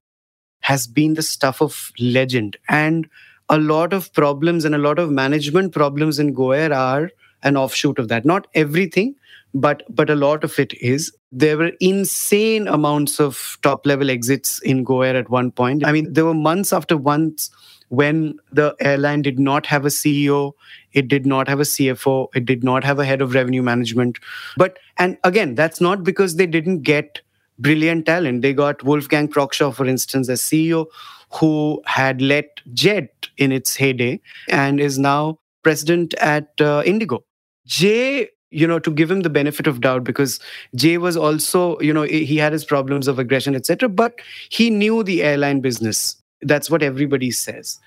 has 0.60 0.86
been 0.86 1.14
the 1.14 1.22
stuff 1.22 1.62
of 1.62 1.92
legend. 1.98 2.56
And 2.68 3.08
a 3.48 3.58
lot 3.58 3.92
of 3.92 4.12
problems 4.12 4.64
and 4.64 4.74
a 4.74 4.78
lot 4.78 4.98
of 4.98 5.10
management 5.10 5.72
problems 5.72 6.18
in 6.18 6.34
Go 6.34 6.50
Air 6.50 6.72
are 6.72 7.10
an 7.42 7.56
offshoot 7.56 7.98
of 7.98 8.08
that. 8.08 8.24
Not 8.24 8.48
everything, 8.54 9.14
but 9.60 9.82
but 9.88 10.10
a 10.10 10.14
lot 10.14 10.44
of 10.44 10.58
it 10.58 10.74
is. 10.80 11.12
There 11.30 11.58
were 11.58 11.72
insane 11.80 12.68
amounts 12.68 13.20
of 13.20 13.58
top 13.62 13.86
level 13.86 14.10
exits 14.10 14.60
in 14.60 14.84
goair 14.84 15.14
at 15.14 15.30
one 15.30 15.50
point. 15.50 15.84
I 15.84 15.92
mean, 15.92 16.12
there 16.12 16.24
were 16.24 16.34
months 16.34 16.72
after 16.72 16.98
months 16.98 17.50
when 17.88 18.38
the 18.52 18.74
airline 18.80 19.22
did 19.22 19.38
not 19.38 19.66
have 19.66 19.84
a 19.84 19.88
CEO, 19.88 20.52
it 20.92 21.08
did 21.08 21.26
not 21.26 21.48
have 21.48 21.60
a 21.60 21.64
CFO, 21.64 22.28
it 22.34 22.44
did 22.44 22.62
not 22.62 22.84
have 22.84 22.98
a 22.98 23.04
head 23.04 23.22
of 23.22 23.34
revenue 23.34 23.62
management. 23.62 24.18
But 24.56 24.78
and 24.98 25.16
again, 25.24 25.54
that's 25.54 25.80
not 25.80 26.04
because 26.04 26.36
they 26.36 26.46
didn't 26.46 26.82
get 26.82 27.20
brilliant 27.58 28.06
talent. 28.06 28.42
They 28.42 28.52
got 28.52 28.82
Wolfgang 28.84 29.28
Prock-Schauer, 29.28 29.74
for 29.74 29.86
instance, 29.86 30.28
as 30.28 30.40
CEO, 30.40 30.86
who 31.32 31.82
had 31.86 32.22
led 32.22 32.48
Jet 32.72 33.28
in 33.36 33.52
its 33.52 33.76
heyday 33.76 34.20
and 34.48 34.80
is 34.80 34.98
now 34.98 35.38
president 35.62 36.14
at 36.14 36.48
uh, 36.60 36.82
Indigo. 36.86 37.24
Jeh, 37.66 38.28
you 38.50 38.66
know, 38.66 38.78
to 38.78 38.90
give 38.90 39.10
him 39.10 39.20
the 39.20 39.30
benefit 39.30 39.66
of 39.66 39.80
doubt, 39.80 40.04
because 40.04 40.40
Jeh 40.76 40.98
was 40.98 41.16
also, 41.16 41.78
you 41.80 41.92
know, 41.92 42.02
he 42.02 42.36
had 42.36 42.52
his 42.52 42.64
problems 42.64 43.08
of 43.08 43.18
aggression, 43.18 43.54
etc. 43.54 43.88
But 43.88 44.20
he 44.48 44.70
knew 44.70 45.02
the 45.02 45.22
airline 45.22 45.60
business. 45.60 46.16
That's 46.42 46.70
what 46.70 46.82
everybody 46.82 47.30
says. 47.30 47.78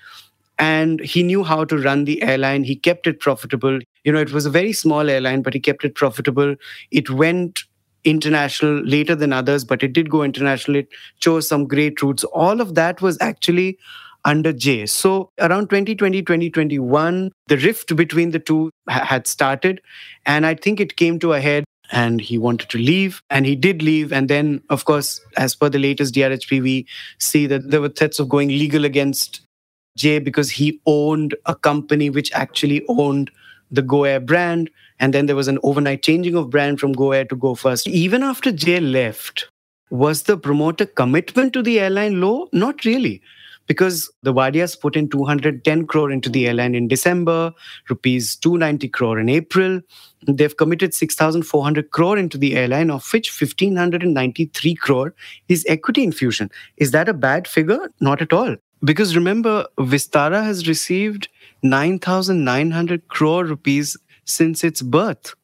And 0.58 1.00
he 1.00 1.22
knew 1.22 1.42
how 1.42 1.64
to 1.64 1.78
run 1.78 2.04
the 2.04 2.22
airline. 2.22 2.62
He 2.62 2.76
kept 2.76 3.06
it 3.06 3.18
profitable. 3.18 3.80
You 4.04 4.12
know, 4.12 4.20
it 4.20 4.32
was 4.32 4.46
a 4.46 4.50
very 4.50 4.72
small 4.72 5.10
airline, 5.10 5.42
but 5.42 5.54
he 5.54 5.60
kept 5.60 5.84
it 5.84 5.94
profitable. 5.94 6.54
It 6.90 7.10
went 7.10 7.64
international 8.04 8.84
later 8.84 9.14
than 9.14 9.32
others, 9.32 9.64
but 9.64 9.82
it 9.82 9.92
did 9.92 10.10
go 10.10 10.22
international. 10.22 10.76
It 10.76 10.88
chose 11.20 11.48
some 11.48 11.66
great 11.66 12.02
routes. 12.02 12.24
All 12.24 12.60
of 12.60 12.74
that 12.74 13.00
was 13.00 13.16
actually 13.20 13.78
under 14.24 14.52
Jeh. 14.52 14.88
So 14.88 15.30
around 15.40 15.70
2020, 15.70 16.22
2021, 16.22 17.32
the 17.48 17.56
rift 17.58 17.94
between 17.96 18.30
the 18.30 18.38
two 18.38 18.70
ha- 18.88 19.04
had 19.04 19.26
started. 19.26 19.80
And 20.26 20.46
I 20.46 20.54
think 20.54 20.80
it 20.80 20.96
came 20.96 21.18
to 21.20 21.32
a 21.32 21.40
head 21.40 21.64
and 21.90 22.20
he 22.20 22.38
wanted 22.38 22.68
to 22.70 22.78
leave 22.78 23.20
and 23.30 23.44
he 23.46 23.56
did 23.56 23.82
leave. 23.82 24.12
And 24.12 24.28
then, 24.28 24.62
of 24.70 24.84
course, 24.84 25.20
as 25.36 25.54
per 25.54 25.68
the 25.68 25.78
latest 25.78 26.14
DRHP, 26.14 26.62
we 26.62 26.86
see 27.18 27.46
that 27.46 27.70
there 27.70 27.80
were 27.80 27.88
threats 27.88 28.18
of 28.18 28.28
going 28.28 28.48
legal 28.48 28.84
against 28.84 29.40
Jeh 29.98 30.22
because 30.22 30.50
he 30.50 30.80
owned 30.86 31.34
a 31.46 31.54
company 31.54 32.08
which 32.08 32.32
actually 32.32 32.84
owned 32.88 33.30
the 33.70 33.82
Go 33.82 34.04
Air 34.04 34.20
brand. 34.20 34.70
And 35.00 35.12
then 35.12 35.26
there 35.26 35.36
was 35.36 35.48
an 35.48 35.58
overnight 35.62 36.02
changing 36.02 36.36
of 36.36 36.50
brand 36.50 36.78
from 36.80 36.92
Go 36.92 37.12
Air 37.12 37.24
to 37.26 37.36
Go 37.36 37.54
First. 37.54 37.88
Even 37.88 38.22
after 38.22 38.52
Jeh 38.52 38.80
left, 38.80 39.48
was 39.90 40.22
the 40.22 40.38
promoter 40.38 40.86
commitment 40.86 41.52
to 41.52 41.62
the 41.62 41.78
airline 41.78 42.20
low? 42.20 42.48
Not 42.52 42.84
really. 42.84 43.20
Because 43.66 44.10
the 44.22 44.34
Wadias 44.34 44.78
put 44.78 44.96
in 44.96 45.08
210 45.08 45.86
crore 45.86 46.10
into 46.10 46.28
the 46.28 46.46
airline 46.48 46.74
in 46.74 46.88
December, 46.88 47.52
rupees 47.88 48.36
290 48.36 48.88
crore 48.88 49.18
in 49.18 49.28
April. 49.28 49.80
They've 50.26 50.56
committed 50.56 50.94
6,400 50.94 51.90
crore 51.90 52.18
into 52.18 52.38
the 52.38 52.56
airline, 52.56 52.90
of 52.90 53.10
which 53.12 53.30
1,593 53.40 54.74
crore 54.74 55.14
is 55.48 55.64
equity 55.68 56.02
infusion. 56.02 56.50
Is 56.76 56.90
that 56.90 57.08
a 57.08 57.14
bad 57.14 57.46
figure? 57.48 57.92
Not 58.00 58.20
at 58.20 58.32
all. 58.32 58.56
Because 58.84 59.14
remember, 59.14 59.66
Vistara 59.78 60.44
has 60.44 60.66
received 60.66 61.28
9,900 61.62 63.06
crore 63.08 63.44
rupees 63.44 63.96
since 64.24 64.64
its 64.64 64.82
birth 64.82 65.34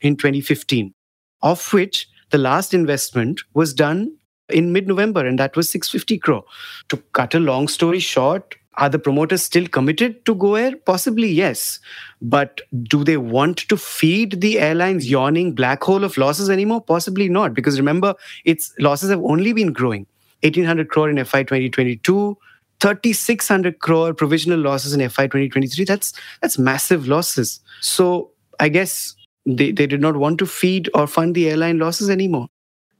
in 0.00 0.16
2015, 0.16 0.94
of 1.42 1.72
which 1.72 2.08
the 2.30 2.38
last 2.38 2.72
investment 2.72 3.42
was 3.54 3.74
done 3.74 4.17
in 4.50 4.72
mid 4.72 4.88
November, 4.88 5.26
and 5.26 5.38
that 5.38 5.56
was 5.56 5.68
650 5.70 6.18
crore. 6.18 6.44
To 6.88 6.96
cut 7.12 7.34
a 7.34 7.40
long 7.40 7.68
story 7.68 7.98
short, 7.98 8.54
are 8.78 8.88
the 8.88 8.98
promoters 8.98 9.42
still 9.42 9.66
committed 9.66 10.24
to 10.24 10.34
Go 10.34 10.54
Air? 10.54 10.76
Possibly 10.76 11.28
yes. 11.28 11.80
But 12.22 12.60
do 12.84 13.02
they 13.02 13.16
want 13.16 13.58
to 13.68 13.76
feed 13.76 14.40
the 14.40 14.60
airline's 14.60 15.10
yawning 15.10 15.52
black 15.52 15.82
hole 15.82 16.04
of 16.04 16.16
losses 16.16 16.48
anymore? 16.48 16.80
Possibly 16.80 17.28
not. 17.28 17.54
Because 17.54 17.78
remember, 17.78 18.14
its 18.44 18.72
losses 18.78 19.10
have 19.10 19.20
only 19.22 19.52
been 19.52 19.72
growing. 19.72 20.06
1800 20.42 20.88
crore 20.88 21.10
in 21.10 21.24
FY 21.24 21.42
2022, 21.42 22.38
3600 22.80 23.80
crore 23.80 24.14
provisional 24.14 24.60
losses 24.60 24.94
in 24.94 25.00
FY 25.08 25.24
2023. 25.24 25.84
That's 25.84 26.12
that's 26.40 26.56
massive 26.56 27.08
losses. 27.08 27.60
So 27.80 28.30
I 28.60 28.68
guess 28.68 29.16
they, 29.44 29.72
they 29.72 29.88
did 29.88 30.00
not 30.00 30.16
want 30.16 30.38
to 30.38 30.46
feed 30.46 30.88
or 30.94 31.08
fund 31.08 31.34
the 31.34 31.50
airline 31.50 31.78
losses 31.78 32.08
anymore. 32.08 32.46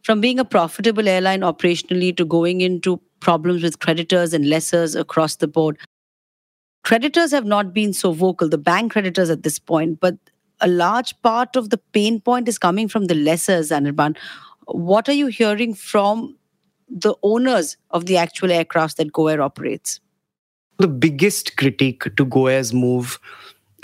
From 0.09 0.23
being 0.23 0.38
a 0.38 0.45
profitable 0.47 1.07
airline 1.07 1.41
operationally 1.41 2.17
to 2.17 2.25
going 2.25 2.62
into 2.62 2.99
problems 3.21 3.62
with 3.62 3.81
creditors 3.81 4.33
and 4.33 4.49
lessors 4.49 4.95
across 4.95 5.37
the 5.37 5.47
board. 5.47 5.77
Creditors 6.83 7.31
have 7.31 7.45
not 7.45 7.75
been 7.75 7.93
so 7.93 8.12
vocal, 8.12 8.49
the 8.49 8.57
bank 8.57 8.93
creditors 8.93 9.29
at 9.29 9.43
this 9.43 9.59
point, 9.59 10.00
but 10.00 10.17
a 10.62 10.67
large 10.67 11.15
part 11.21 11.57
of 11.57 11.69
the 11.69 11.77
pain 11.77 12.23
point 12.23 12.49
is 12.49 12.57
coming 12.57 12.88
from 12.88 13.05
the 13.05 13.15
lessors, 13.15 13.69
Anirban. 13.69 14.17
What 14.65 15.11
are 15.11 15.12
you 15.12 15.27
hearing 15.27 15.75
from 15.75 16.38
the 16.88 17.15
owners 17.23 17.77
of 17.91 18.07
the 18.07 18.17
actual 18.17 18.49
aircrafts 18.49 18.97
that 18.97 19.12
Go 19.12 19.27
Air 19.27 19.43
operates? 19.43 20.00
The 20.79 20.88
biggest 20.88 21.59
critique 21.59 22.17
to 22.17 22.25
Go 22.25 22.47
Air's 22.47 22.73
move 22.73 23.19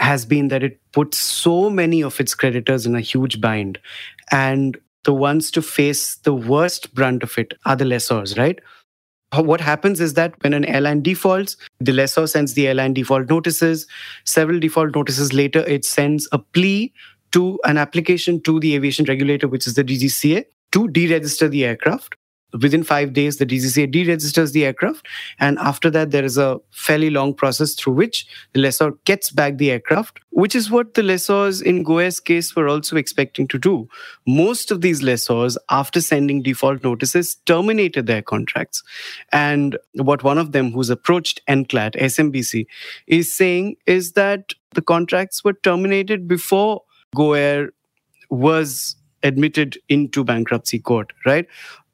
has 0.01 0.25
been 0.25 0.49
that 0.49 0.63
it 0.63 0.81
puts 0.93 1.19
so 1.19 1.69
many 1.69 2.03
of 2.03 2.19
its 2.19 2.35
creditors 2.35 2.87
in 2.87 2.95
a 2.95 3.03
huge 3.03 3.43
bind. 3.43 3.79
And 4.31 4.79
the 5.05 5.15
ones 5.15 5.51
to 5.53 5.63
face 5.63 6.17
the 6.17 6.35
worst 6.35 6.95
brunt 6.95 7.23
of 7.23 7.39
it 7.39 7.55
are 7.65 7.77
the 7.77 7.85
lessors, 7.85 8.37
right? 8.37 8.61
What 9.35 9.61
happens 9.61 10.01
is 10.01 10.15
that 10.15 10.35
when 10.43 10.53
an 10.55 10.65
airline 10.65 11.03
defaults, 11.03 11.57
the 11.81 11.93
lessor 11.93 12.27
sends 12.27 12.55
the 12.55 12.69
airline 12.69 12.95
default 12.95 13.29
notices. 13.29 13.87
Several 14.25 14.61
default 14.61 14.95
notices 14.95 15.33
later, 15.33 15.61
it 15.61 15.85
sends 15.85 16.29
a 16.31 16.39
plea 16.39 16.93
to 17.33 17.59
an 17.65 17.77
application 17.77 18.41
to 18.43 18.61
the 18.61 18.77
aviation 18.77 19.05
regulator, 19.07 19.49
which 19.49 19.67
is 19.67 19.75
the 19.75 19.83
DGCA, 19.83 20.45
to 20.71 20.89
deregister 20.89 21.51
the 21.51 21.65
aircraft 21.65 22.15
within 22.61 22.83
five 22.83 23.13
days, 23.13 23.39
the 23.39 23.47
DGCA 23.47 23.93
deregisters 23.93 24.53
the 24.53 24.65
aircraft. 24.65 25.07
And 25.41 25.59
after 25.59 25.91
that, 25.91 26.11
there 26.11 26.25
is 26.25 26.39
a 26.39 26.61
fairly 26.71 27.11
long 27.11 27.35
process 27.35 27.75
through 27.75 27.95
which 27.95 28.27
the 28.53 28.61
lessor 28.61 28.93
gets 29.05 29.31
back 29.31 29.57
the 29.57 29.71
aircraft, 29.71 30.21
which 30.31 30.55
is 30.55 30.71
what 30.71 30.95
the 30.95 31.03
lessors 31.03 31.61
in 31.61 31.83
Go 31.83 31.99
Air's 31.99 32.21
case 32.21 32.55
were 32.55 32.69
also 32.69 32.97
expecting 32.97 33.49
to 33.49 33.59
do. 33.59 33.89
Most 34.27 34.71
of 34.71 34.81
these 34.81 35.03
lessors, 35.03 35.57
after 35.71 36.01
sending 36.01 36.43
default 36.43 36.85
notices, 36.85 37.37
terminated 37.47 38.07
their 38.07 38.23
contracts. 38.23 38.83
And 39.33 39.79
what 39.95 40.23
one 40.23 40.39
of 40.39 40.53
them, 40.53 40.73
who's 40.73 40.91
approached 40.91 41.41
NCLAT, 41.49 41.97
SMBC, 41.97 42.67
is 43.07 43.35
saying 43.35 43.77
is 43.87 44.13
that 44.13 44.55
the 44.75 44.83
contracts 44.83 45.45
were 45.45 45.53
terminated 45.53 46.27
before 46.29 46.83
Go 47.15 47.33
Air 47.33 47.71
was 48.31 48.97
admitted 49.23 49.79
into 49.89 50.23
bankruptcy 50.23 50.79
court, 50.79 51.13
right? 51.25 51.47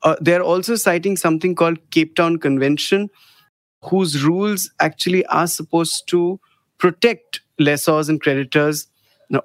Uh, 0.02 0.16
they're 0.20 0.42
also 0.42 0.76
citing 0.76 1.16
something 1.16 1.54
called 1.54 1.78
Cape 1.90 2.14
Town 2.14 2.38
Convention, 2.38 3.10
whose 3.84 4.24
rules 4.24 4.70
actually 4.80 5.24
are 5.26 5.46
supposed 5.46 6.08
to 6.08 6.40
protect 6.78 7.40
lessors 7.58 8.08
and 8.08 8.20
creditors 8.20 8.88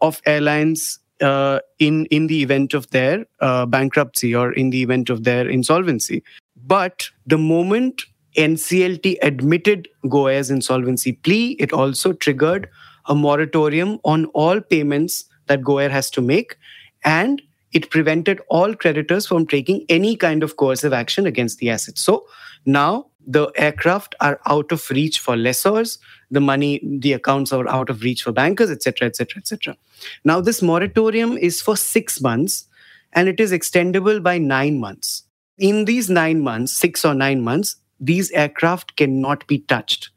of 0.01 0.21
airlines 0.25 1.00
uh, 1.21 1.59
in 1.79 2.05
in 2.07 2.27
the 2.27 2.41
event 2.41 2.74
of 2.74 2.89
their 2.91 3.25
uh, 3.39 3.65
bankruptcy 3.65 4.35
or 4.35 4.51
in 4.53 4.69
the 4.69 4.81
event 4.81 5.09
of 5.09 5.24
their 5.24 5.47
insolvency. 5.47 6.24
But 6.55 7.09
the 7.25 7.38
moment 7.38 8.03
NCLT 8.35 9.17
admitted 9.21 9.88
Go 10.09 10.27
Air's 10.27 10.50
insolvency 10.50 11.13
plea, 11.13 11.51
it 11.59 11.71
also 11.71 12.13
triggered 12.13 12.69
a 13.07 13.15
moratorium 13.15 14.00
on 14.03 14.25
all 14.27 14.59
payments 14.59 15.25
that 15.47 15.63
Go 15.63 15.77
Air 15.77 15.89
has 15.89 16.09
to 16.12 16.21
make, 16.21 16.57
and 17.03 17.41
it 17.75 17.89
prevented 17.91 18.41
all 18.50 18.74
creditors 18.74 19.27
from 19.27 19.46
taking 19.46 19.86
any 19.89 20.15
kind 20.15 20.44
of 20.44 20.55
coercive 20.55 20.94
action 20.94 21.27
against 21.27 21.60
the 21.60 21.70
assets. 21.70 22.01
So 22.01 22.25
now 22.65 23.08
the 23.27 23.51
aircraft 23.55 24.15
are 24.22 24.39
out 24.46 24.72
of 24.72 24.89
reach 24.89 25.20
for 25.20 25.36
lessors, 25.36 26.00
the 26.32 26.39
money, 26.39 26.79
the 26.84 27.13
accounts 27.13 27.51
are 27.51 27.67
out 27.67 27.89
of 27.89 28.01
reach 28.01 28.24
for 28.24 28.32
bankers, 28.32 28.72
etc., 28.72 29.08
etc., 29.08 29.39
etc. 29.39 29.77
Now 30.24 30.39
this 30.39 30.62
moratorium 30.62 31.38
is 31.38 31.62
for 31.62 31.75
six 31.75 32.22
months 32.22 32.65
and 33.12 33.27
it 33.27 33.39
is 33.39 33.51
extendable 33.51 34.24
by 34.24 34.38
nine 34.38 34.79
months. 34.79 35.24
In 35.58 35.86
these 35.86 36.10
nine 36.10 36.41
months, 36.41 36.72
six 36.72 37.03
or 37.03 37.13
nine 37.13 37.41
months, 37.41 37.75
these 38.00 38.32
aircraft 38.32 38.96
cannot 38.96 39.48
be 39.48 39.60
touched, 39.60 40.12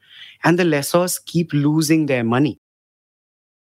and 0.45 0.59
the 0.59 0.65
lessors 0.65 1.19
keep 1.19 1.53
losing 1.53 2.07
their 2.07 2.25
money. 2.25 2.61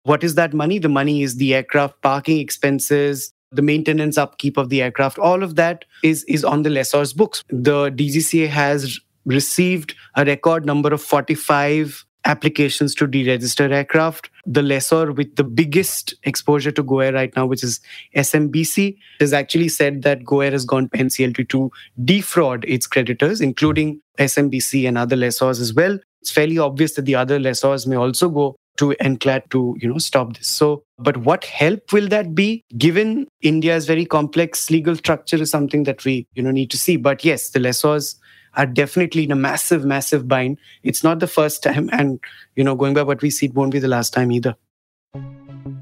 What 0.04 0.22
is 0.22 0.36
that 0.36 0.54
money? 0.54 0.78
The 0.78 0.88
money 0.88 1.22
is 1.22 1.36
the 1.36 1.54
aircraft 1.54 2.00
parking 2.02 2.38
expenses, 2.38 3.32
the 3.52 3.62
maintenance 3.62 4.18
upkeep 4.18 4.56
of 4.56 4.68
the 4.68 4.82
aircraft 4.82 5.18
all 5.18 5.42
of 5.42 5.54
that 5.56 5.84
is 6.02 6.24
is 6.24 6.44
on 6.44 6.62
the 6.62 6.70
lessor's 6.70 7.12
books 7.12 7.44
the 7.48 7.90
dgca 7.90 8.48
has 8.48 8.98
received 9.24 9.94
a 10.16 10.24
record 10.24 10.64
number 10.64 10.92
of 10.92 11.02
45 11.02 12.04
applications 12.26 12.94
to 12.96 13.06
deregister 13.06 13.70
aircraft. 13.70 14.30
The 14.44 14.62
lessor 14.62 15.12
with 15.12 15.36
the 15.36 15.44
biggest 15.44 16.14
exposure 16.24 16.72
to 16.72 16.82
GoAir 16.82 17.14
right 17.14 17.34
now, 17.36 17.46
which 17.46 17.62
is 17.62 17.80
SMBC, 18.14 18.96
has 19.20 19.32
actually 19.32 19.68
said 19.68 20.02
that 20.02 20.24
GoAir 20.24 20.52
has 20.52 20.64
gone 20.64 20.88
to 20.90 20.98
NCLT 20.98 21.48
to 21.48 21.70
defraud 22.04 22.64
its 22.66 22.86
creditors, 22.86 23.40
including 23.40 24.00
SMBC 24.18 24.86
and 24.86 24.98
other 24.98 25.16
lessors 25.16 25.60
as 25.60 25.72
well. 25.72 25.98
It's 26.20 26.30
fairly 26.30 26.58
obvious 26.58 26.94
that 26.94 27.04
the 27.04 27.14
other 27.14 27.38
lessors 27.38 27.86
may 27.86 27.96
also 27.96 28.28
go 28.28 28.56
to 28.78 28.94
NCLAT 29.00 29.50
to 29.50 29.76
you 29.78 29.88
know 29.88 29.98
stop 29.98 30.36
this. 30.36 30.48
So, 30.48 30.82
but 30.98 31.18
what 31.18 31.44
help 31.44 31.92
will 31.92 32.08
that 32.08 32.34
be? 32.34 32.64
Given 32.76 33.26
India's 33.42 33.86
very 33.86 34.06
complex 34.06 34.70
legal 34.70 34.96
structure 34.96 35.36
is 35.36 35.50
something 35.50 35.82
that 35.84 36.04
we 36.04 36.26
you 36.34 36.42
know 36.42 36.50
need 36.50 36.70
to 36.70 36.78
see. 36.78 36.96
But 36.96 37.24
yes, 37.24 37.50
the 37.50 37.58
lessors 37.58 38.16
are 38.54 38.66
definitely 38.66 39.24
in 39.24 39.32
a 39.32 39.36
massive, 39.36 39.84
massive 39.84 40.26
bind. 40.26 40.58
It's 40.82 41.04
not 41.04 41.18
the 41.18 41.26
first 41.26 41.62
time, 41.62 41.90
and 41.92 42.18
you 42.54 42.64
know, 42.64 42.74
going 42.74 42.94
by 42.94 43.02
what 43.02 43.20
we 43.20 43.30
see, 43.30 43.46
it 43.46 43.54
won't 43.54 43.72
be 43.72 43.78
the 43.78 43.88
last 43.88 44.12
time 44.12 44.32
either. 44.32 44.56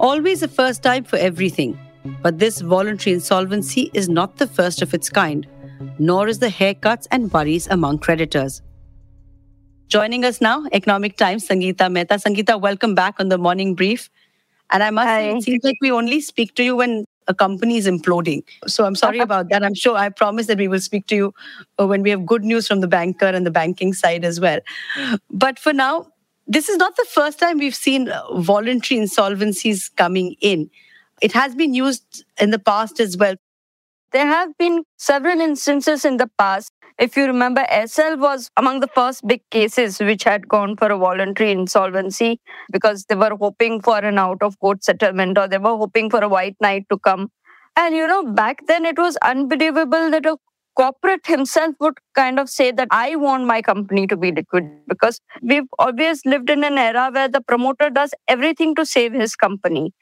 Always 0.01 0.43
a 0.43 0.49
first 0.49 0.83
time 0.83 1.05
for 1.05 1.17
everything. 1.17 1.79
But 2.21 2.39
this 2.39 2.61
voluntary 2.61 3.15
insolvency 3.15 3.91
is 3.95 4.09
not 4.09 4.37
the 4.37 4.47
first 4.47 4.83
of 4.83 4.93
its 4.93 5.09
kind, 5.09 5.47
nor 5.99 6.29
is 6.29 6.39
the 6.39 6.49
haircuts 6.49 7.07
and 7.11 7.33
worries 7.33 7.67
among 7.69 7.99
creditors. 7.99 8.61
Joining 9.87 10.25
us 10.25 10.41
now, 10.41 10.67
Economic 10.73 11.17
Times, 11.17 11.47
Sangita 11.47 11.91
Mehta. 11.91 12.15
Sangita, 12.15 12.61
welcome 12.61 12.95
back 12.95 13.21
on 13.21 13.29
the 13.29 13.39
morning 13.39 13.75
brief. 13.75 14.11
And 14.75 14.83
I 14.83 14.91
must 14.91 15.17
say, 15.17 15.31
it 15.31 15.43
seems 15.43 15.65
like 15.65 15.79
we 15.81 15.93
only 15.93 16.21
speak 16.21 16.55
to 16.57 16.65
you 16.65 16.77
when 16.77 17.07
a 17.29 17.35
company 17.35 17.79
is 17.79 17.87
imploding. 17.87 18.43
So 18.67 18.85
I'm 18.85 18.97
sorry 18.97 19.21
about 19.21 19.49
that. 19.51 19.65
I'm 19.65 19.75
sure 19.75 19.97
I 19.97 20.11
promise 20.11 20.47
that 20.49 20.59
we 20.59 20.69
will 20.69 20.81
speak 20.81 21.07
to 21.09 21.17
you 21.17 21.35
uh, 21.81 21.87
when 21.87 22.03
we 22.03 22.11
have 22.11 22.27
good 22.27 22.45
news 22.45 22.69
from 22.69 22.81
the 22.83 22.89
banker 22.89 23.27
and 23.27 23.47
the 23.47 23.53
banking 23.53 23.95
side 23.95 24.25
as 24.25 24.41
well. 24.41 24.61
But 25.31 25.59
for 25.59 25.73
now, 25.73 26.09
this 26.47 26.69
is 26.69 26.77
not 26.77 26.97
the 26.97 27.07
first 27.11 27.39
time 27.39 27.59
we've 27.59 27.75
seen 27.75 28.11
uh, 28.11 28.23
voluntary 28.41 29.01
insolvencies 29.01 29.95
coming 29.97 30.37
in. 30.41 30.71
It 31.23 31.33
has 31.33 31.55
been 31.55 31.75
used 31.75 32.25
in 32.41 32.51
the 32.51 32.59
past 32.59 33.01
as 33.01 33.17
well. 33.17 33.37
There 34.13 34.27
have 34.27 34.57
been 34.59 34.85
several 34.99 35.41
instances 35.41 36.05
in 36.05 36.19
the 36.19 36.31
past. 36.39 36.73
If 36.99 37.17
you 37.17 37.27
remember, 37.27 37.67
Aircel 37.71 38.19
was 38.19 38.51
among 38.57 38.79
the 38.81 38.87
first 38.87 39.27
big 39.27 39.43
cases 39.51 39.99
which 39.99 40.23
had 40.23 40.49
gone 40.49 40.77
for 40.77 40.91
a 40.93 40.97
voluntary 40.97 41.51
insolvency 41.51 42.41
because 42.71 43.07
they 43.07 43.17
were 43.17 43.37
hoping 43.37 43.81
for 43.81 43.99
an 43.99 44.19
out 44.19 44.43
of 44.43 44.59
court 44.61 44.85
settlement 44.85 45.37
or 45.37 45.49
they 45.49 45.59
were 45.59 45.77
hoping 45.77 46.09
for 46.09 46.21
a 46.21 46.29
white 46.29 46.57
knight 46.61 46.87
to 46.91 46.99
come. 46.99 47.31
And 47.77 47.97
you 47.97 48.07
know, 48.07 48.25
back 48.33 48.67
then 48.69 48.85
it 48.85 48.97
was 48.97 49.17
unbelievable 49.23 50.11
that 50.13 50.25
a 50.25 50.37
corporate 50.77 51.27
himself 51.27 51.75
would 51.81 51.99
kind 52.15 52.39
of 52.39 52.49
say 52.49 52.71
that 52.71 52.89
I 52.93 53.17
want 53.17 53.47
my 53.47 53.61
company 53.61 54.07
to 54.07 54.17
be 54.17 54.31
liquid 54.31 54.65
because 54.87 55.21
we've 55.43 55.69
always 55.81 56.25
lived 56.25 56.49
in 56.49 56.63
an 56.63 56.79
era 56.79 57.11
where 57.13 57.29
the 57.29 57.41
promoter 57.41 57.91
does 57.91 58.15
everything 58.29 58.75
to 58.77 58.87
save 58.87 59.13
his 59.13 59.35
company. 59.35 59.93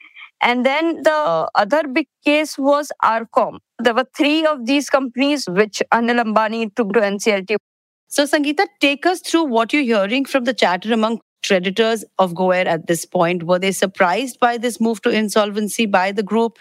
And 0.43 0.65
then 0.65 1.03
the 1.03 1.49
other 1.55 1.87
big 1.87 2.07
case 2.25 2.57
was 2.57 2.91
RCom. 3.01 3.59
There 3.79 3.93
were 3.93 4.05
three 4.15 4.45
of 4.45 4.65
these 4.65 4.89
companies 4.89 5.45
which 5.47 5.81
Anil 5.93 6.21
Ambani 6.21 6.75
took 6.75 6.91
to 6.93 6.99
NCLT. 6.99 7.55
So, 8.09 8.25
Sangita, 8.25 8.67
take 8.81 9.05
us 9.05 9.21
through 9.21 9.45
what 9.45 9.71
you're 9.71 9.83
hearing 9.83 10.25
from 10.25 10.43
the 10.43 10.53
chatter 10.53 10.93
among 10.93 11.21
creditors 11.47 12.03
of 12.19 12.33
GoAir 12.33 12.65
at 12.65 12.87
this 12.87 13.05
point. 13.05 13.43
Were 13.43 13.57
they 13.57 13.71
surprised 13.71 14.39
by 14.41 14.57
this 14.57 14.81
move 14.81 15.01
to 15.03 15.09
insolvency 15.09 15.85
by 15.85 16.11
the 16.11 16.23
group? 16.23 16.57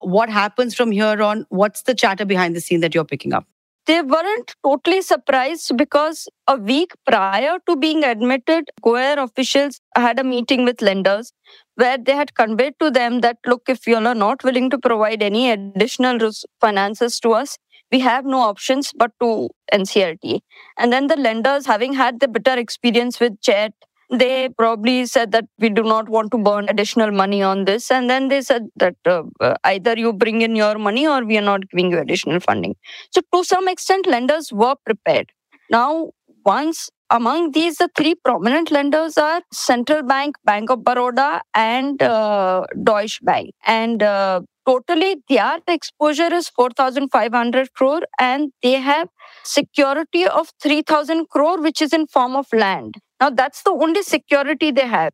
What 0.00 0.28
happens 0.28 0.74
from 0.74 0.90
here 0.90 1.22
on? 1.22 1.46
What's 1.50 1.82
the 1.82 1.94
chatter 1.94 2.24
behind 2.24 2.56
the 2.56 2.60
scene 2.60 2.80
that 2.80 2.94
you're 2.96 3.04
picking 3.04 3.32
up? 3.32 3.46
they 3.86 4.00
weren't 4.00 4.54
totally 4.64 5.02
surprised 5.02 5.76
because 5.76 6.26
a 6.48 6.56
week 6.56 6.92
prior 7.06 7.58
to 7.68 7.76
being 7.76 8.02
admitted, 8.02 8.70
GoAir 8.82 9.22
officials 9.22 9.80
had 9.94 10.18
a 10.18 10.24
meeting 10.24 10.64
with 10.64 10.80
lenders 10.80 11.32
where 11.76 11.98
they 11.98 12.14
had 12.14 12.34
conveyed 12.34 12.74
to 12.80 12.90
them 12.90 13.20
that, 13.20 13.38
look, 13.46 13.62
if 13.68 13.86
you 13.86 13.96
are 13.96 14.14
not 14.14 14.44
willing 14.44 14.70
to 14.70 14.78
provide 14.78 15.22
any 15.22 15.50
additional 15.50 16.18
finances 16.60 17.18
to 17.20 17.32
us, 17.32 17.58
we 17.90 18.00
have 18.00 18.24
no 18.24 18.38
options 18.38 18.92
but 18.96 19.12
to 19.20 19.50
NCLT. 19.72 20.40
And 20.78 20.92
then 20.92 21.06
the 21.06 21.16
lenders, 21.16 21.66
having 21.66 21.92
had 21.92 22.20
the 22.20 22.28
bitter 22.28 22.56
experience 22.58 23.20
with 23.20 23.40
Jet, 23.40 23.72
they 24.10 24.48
probably 24.50 25.06
said 25.06 25.32
that 25.32 25.44
we 25.58 25.70
do 25.70 25.82
not 25.82 26.08
want 26.08 26.30
to 26.32 26.38
burn 26.38 26.68
additional 26.68 27.10
money 27.10 27.42
on 27.42 27.64
this. 27.64 27.90
And 27.90 28.08
then 28.08 28.28
they 28.28 28.42
said 28.42 28.66
that 28.76 28.96
uh, 29.06 29.22
uh, 29.40 29.54
either 29.64 29.94
you 29.96 30.12
bring 30.12 30.42
in 30.42 30.54
your 30.56 30.78
money 30.78 31.06
or 31.06 31.24
we 31.24 31.38
are 31.38 31.42
not 31.42 31.68
giving 31.70 31.90
you 31.90 31.98
additional 31.98 32.40
funding. 32.40 32.74
So, 33.10 33.22
to 33.32 33.44
some 33.44 33.68
extent, 33.68 34.06
lenders 34.06 34.52
were 34.52 34.74
prepared. 34.84 35.32
Now, 35.70 36.10
once 36.44 36.90
among 37.10 37.52
these, 37.52 37.76
the 37.76 37.88
three 37.96 38.14
prominent 38.14 38.70
lenders 38.70 39.16
are 39.18 39.42
Central 39.52 40.02
Bank, 40.02 40.36
Bank 40.44 40.70
of 40.70 40.84
Baroda, 40.84 41.42
and 41.54 42.02
uh, 42.02 42.64
Deutsche 42.82 43.20
Bank. 43.22 43.50
And 43.66 44.02
uh, 44.02 44.40
totally, 44.66 45.22
their 45.28 45.58
exposure 45.68 46.32
is 46.32 46.48
4,500 46.48 47.72
crore, 47.74 48.02
and 48.18 48.52
they 48.62 48.72
have 48.72 49.08
security 49.44 50.26
of 50.26 50.50
3,000 50.62 51.28
crore, 51.28 51.60
which 51.60 51.82
is 51.82 51.92
in 51.92 52.06
form 52.06 52.36
of 52.36 52.46
land. 52.52 52.96
Now, 53.20 53.30
that's 53.30 53.62
the 53.62 53.70
only 53.70 54.02
security 54.02 54.70
they 54.70 54.86
have. 54.86 55.12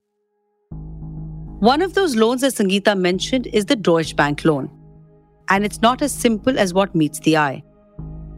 One 1.61 1.83
of 1.83 1.95
those 1.95 2.17
loans 2.17 2.41
that 2.41 2.55
Sangita 2.55 2.99
mentioned 2.99 3.47
is 3.49 3.67
the 3.67 3.77
Deutsche 3.77 4.17
Bank 4.17 4.45
loan. 4.45 4.71
And 5.49 5.65
it's 5.65 5.83
not 5.83 6.01
as 6.01 6.13
simple 6.15 6.59
as 6.59 6.73
what 6.73 6.95
meets 6.95 7.19
the 7.21 7.37
eye. 7.37 7.63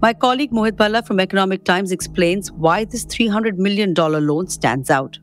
My 0.03 0.13
colleague 0.13 0.51
Mohit 0.51 0.73
Bhalla 0.73 1.07
from 1.07 1.21
Economic 1.21 1.63
Times 1.63 1.93
explains 1.93 2.51
why 2.51 2.85
this 2.85 3.05
$300 3.07 3.57
million 3.57 3.95
loan 3.95 4.49
stands 4.49 4.91
out. 4.91 5.17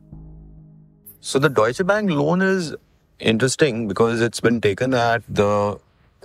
So, 1.20 1.38
the 1.38 1.50
Deutsche 1.50 1.84
Bank 1.84 2.10
loan 2.10 2.40
is 2.40 2.74
interesting 3.18 3.88
because 3.88 4.22
it's 4.22 4.40
been 4.40 4.58
taken 4.58 4.94
at 4.94 5.22
the 5.28 5.78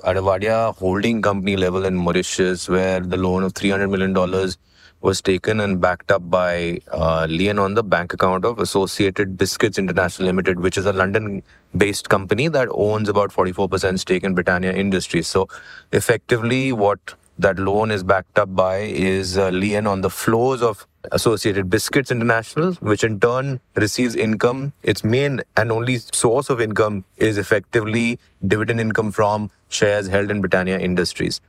Adavadia 0.06 0.74
holding 0.78 1.22
company 1.22 1.58
level 1.58 1.84
in 1.84 1.98
Mauritius, 1.98 2.70
where 2.70 3.02
the 3.02 3.18
loan 3.18 3.44
of 3.44 3.54
$300 3.54 3.90
million 3.90 4.54
was 5.02 5.22
taken 5.22 5.60
and 5.60 5.82
backed 5.82 6.10
up 6.10 6.30
by 6.30 6.80
uh, 6.94 7.28
lien 7.30 7.60
on 7.60 7.74
the 7.74 7.84
bank 7.84 8.14
account 8.14 8.46
of 8.46 8.60
Associated 8.60 9.38
Biscuits 9.38 9.78
International 9.78 10.28
Limited, 10.28 10.62
which 10.62 10.78
is 10.78 10.86
a 10.86 10.94
London 10.94 11.44
based 11.76 12.08
company 12.08 12.48
that 12.48 12.70
owns 12.72 13.10
about 13.10 13.32
44% 13.32 14.00
stake 14.00 14.24
in 14.24 14.34
Britannia 14.34 14.72
Industries. 14.72 15.28
So, 15.28 15.50
effectively, 15.92 16.72
what 16.72 17.16
that 17.38 17.60
loan 17.60 17.92
is 17.92 18.04
backed 18.04 18.40
up 18.40 18.56
by 18.56 18.78
is 18.78 19.38
uh, 19.38 19.50
lien 19.50 19.88
on 19.88 20.02
the 20.02 20.10
flows 20.10 20.62
of 20.62 20.88
Associated 21.12 21.70
Biscuits 21.70 22.10
International, 22.10 22.74
which 22.76 23.04
in 23.04 23.20
turn 23.20 23.60
receives 23.76 24.16
income. 24.16 24.74
Its 24.84 25.04
main 25.04 25.42
and 25.58 25.72
only 25.72 25.98
source 25.98 26.50
of 26.50 26.62
income 26.62 27.04
is 27.18 27.38
effectively 27.38 28.20
dividend 28.48 28.80
income 28.80 29.12
from 29.12 29.52
shares 29.70 30.08
held 30.08 30.32
in 30.32 30.42
Britannia 30.42 30.80
Industries. 30.80 31.42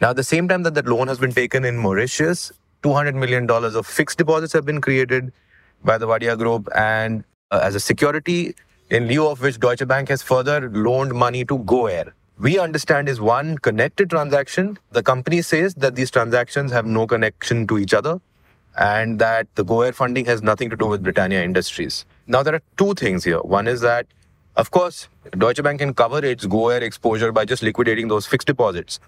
Now, 0.00 0.10
at 0.10 0.16
the 0.16 0.24
same 0.24 0.48
time 0.48 0.62
that 0.62 0.74
that 0.74 0.86
loan 0.86 1.08
has 1.08 1.18
been 1.18 1.32
taken 1.32 1.64
in 1.64 1.78
Mauritius, 1.78 2.52
$200 2.82 3.14
million 3.14 3.48
of 3.50 3.86
fixed 3.86 4.18
deposits 4.18 4.52
have 4.52 4.64
been 4.64 4.80
created 4.80 5.32
by 5.84 5.98
the 5.98 6.06
Wadia 6.06 6.36
Group 6.38 6.68
and 6.74 7.24
uh, 7.50 7.60
as 7.62 7.74
a 7.74 7.80
security, 7.80 8.54
in 8.90 9.08
lieu 9.08 9.26
of 9.26 9.40
which 9.40 9.58
Deutsche 9.58 9.86
Bank 9.86 10.08
has 10.08 10.22
further 10.22 10.68
loaned 10.70 11.12
money 11.12 11.44
to 11.44 11.58
GoAir. 11.58 12.12
We 12.36 12.58
understand 12.58 13.08
is 13.08 13.20
one 13.20 13.58
connected 13.58 14.10
transaction. 14.10 14.78
The 14.90 15.04
company 15.04 15.40
says 15.40 15.74
that 15.76 15.94
these 15.94 16.10
transactions 16.10 16.72
have 16.72 16.84
no 16.84 17.06
connection 17.06 17.64
to 17.68 17.78
each 17.78 17.94
other 17.94 18.20
and 18.76 19.20
that 19.20 19.46
the 19.54 19.64
GoAir 19.64 19.94
funding 19.94 20.24
has 20.24 20.42
nothing 20.42 20.68
to 20.70 20.76
do 20.76 20.86
with 20.86 21.04
Britannia 21.04 21.44
Industries. 21.44 22.04
Now, 22.26 22.42
there 22.42 22.56
are 22.56 22.62
two 22.76 22.94
things 22.94 23.22
here. 23.22 23.38
One 23.40 23.68
is 23.68 23.82
that, 23.82 24.08
of 24.56 24.72
course, 24.72 25.08
Deutsche 25.38 25.62
Bank 25.62 25.78
can 25.78 25.94
cover 25.94 26.24
its 26.24 26.44
GoAir 26.44 26.82
exposure 26.82 27.30
by 27.30 27.44
just 27.44 27.62
liquidating 27.62 28.08
those 28.08 28.26
fixed 28.26 28.48
deposits. 28.48 28.98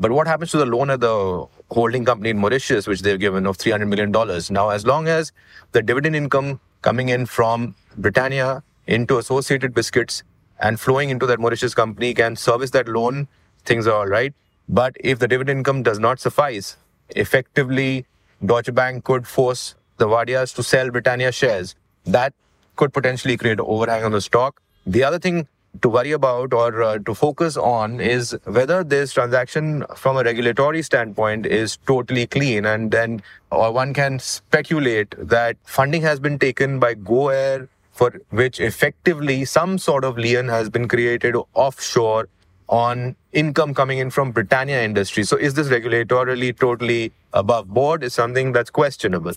But 0.00 0.10
what 0.10 0.26
happens 0.26 0.50
to 0.50 0.58
the 0.58 0.66
loan 0.66 0.90
at 0.90 0.98
the 0.98 1.46
holding 1.70 2.04
company 2.04 2.30
in 2.30 2.38
Mauritius, 2.38 2.88
which 2.88 3.02
they've 3.02 3.20
given 3.20 3.46
of 3.46 3.58
$300 3.58 3.86
million? 3.86 4.10
Now, 4.50 4.70
as 4.70 4.84
long 4.84 5.06
as 5.06 5.30
the 5.70 5.82
dividend 5.82 6.16
income 6.16 6.58
coming 6.80 7.10
in 7.10 7.26
from 7.26 7.76
Britannia 7.96 8.64
into 8.88 9.18
Associated 9.18 9.72
Biscuits 9.72 10.24
and 10.62 10.80
flowing 10.80 11.10
into 11.10 11.26
that 11.26 11.40
Mauritius 11.40 11.74
company 11.74 12.14
can 12.14 12.36
service 12.36 12.70
that 12.70 12.88
loan, 12.88 13.28
things 13.64 13.86
are 13.86 13.94
all 13.94 14.06
right. 14.06 14.32
But 14.68 14.96
if 15.00 15.18
the 15.18 15.28
dividend 15.28 15.58
income 15.58 15.82
does 15.82 15.98
not 15.98 16.20
suffice, 16.20 16.76
effectively, 17.10 18.06
Deutsche 18.44 18.72
Bank 18.74 19.04
could 19.04 19.26
force 19.26 19.74
the 19.98 20.06
Wadias 20.06 20.54
to 20.54 20.62
sell 20.62 20.90
Britannia 20.90 21.32
shares. 21.32 21.74
That 22.04 22.32
could 22.76 22.92
potentially 22.92 23.36
create 23.36 23.58
an 23.58 23.66
overhang 23.66 24.04
on 24.04 24.12
the 24.12 24.20
stock. 24.20 24.62
The 24.86 25.04
other 25.04 25.18
thing 25.18 25.48
to 25.80 25.88
worry 25.88 26.12
about 26.12 26.52
or 26.52 26.82
uh, 26.82 26.98
to 26.98 27.14
focus 27.14 27.56
on 27.56 28.00
is 28.00 28.36
whether 28.44 28.84
this 28.84 29.12
transaction 29.12 29.84
from 29.96 30.16
a 30.16 30.22
regulatory 30.22 30.82
standpoint 30.82 31.46
is 31.46 31.78
totally 31.86 32.26
clean 32.26 32.66
and 32.66 32.90
then 32.90 33.22
or 33.50 33.72
one 33.72 33.94
can 33.94 34.18
speculate 34.18 35.14
that 35.18 35.56
funding 35.64 36.02
has 36.02 36.20
been 36.20 36.38
taken 36.38 36.78
by 36.78 36.94
GoAir 36.94 37.68
for 37.92 38.20
which 38.30 38.58
effectively 38.58 39.44
some 39.44 39.78
sort 39.78 40.04
of 40.04 40.18
lien 40.18 40.48
has 40.48 40.68
been 40.70 40.88
created 40.88 41.36
offshore 41.54 42.28
on 42.68 43.14
income 43.32 43.74
coming 43.74 43.98
in 43.98 44.10
from 44.10 44.32
Britannia 44.32 44.82
industry. 44.82 45.24
So 45.24 45.36
is 45.36 45.54
this 45.54 45.68
regulatorily 45.68 46.58
totally 46.58 47.12
above 47.32 47.68
board 47.68 48.02
is 48.02 48.14
something 48.14 48.52
that's 48.52 48.70
questionable. 48.70 49.32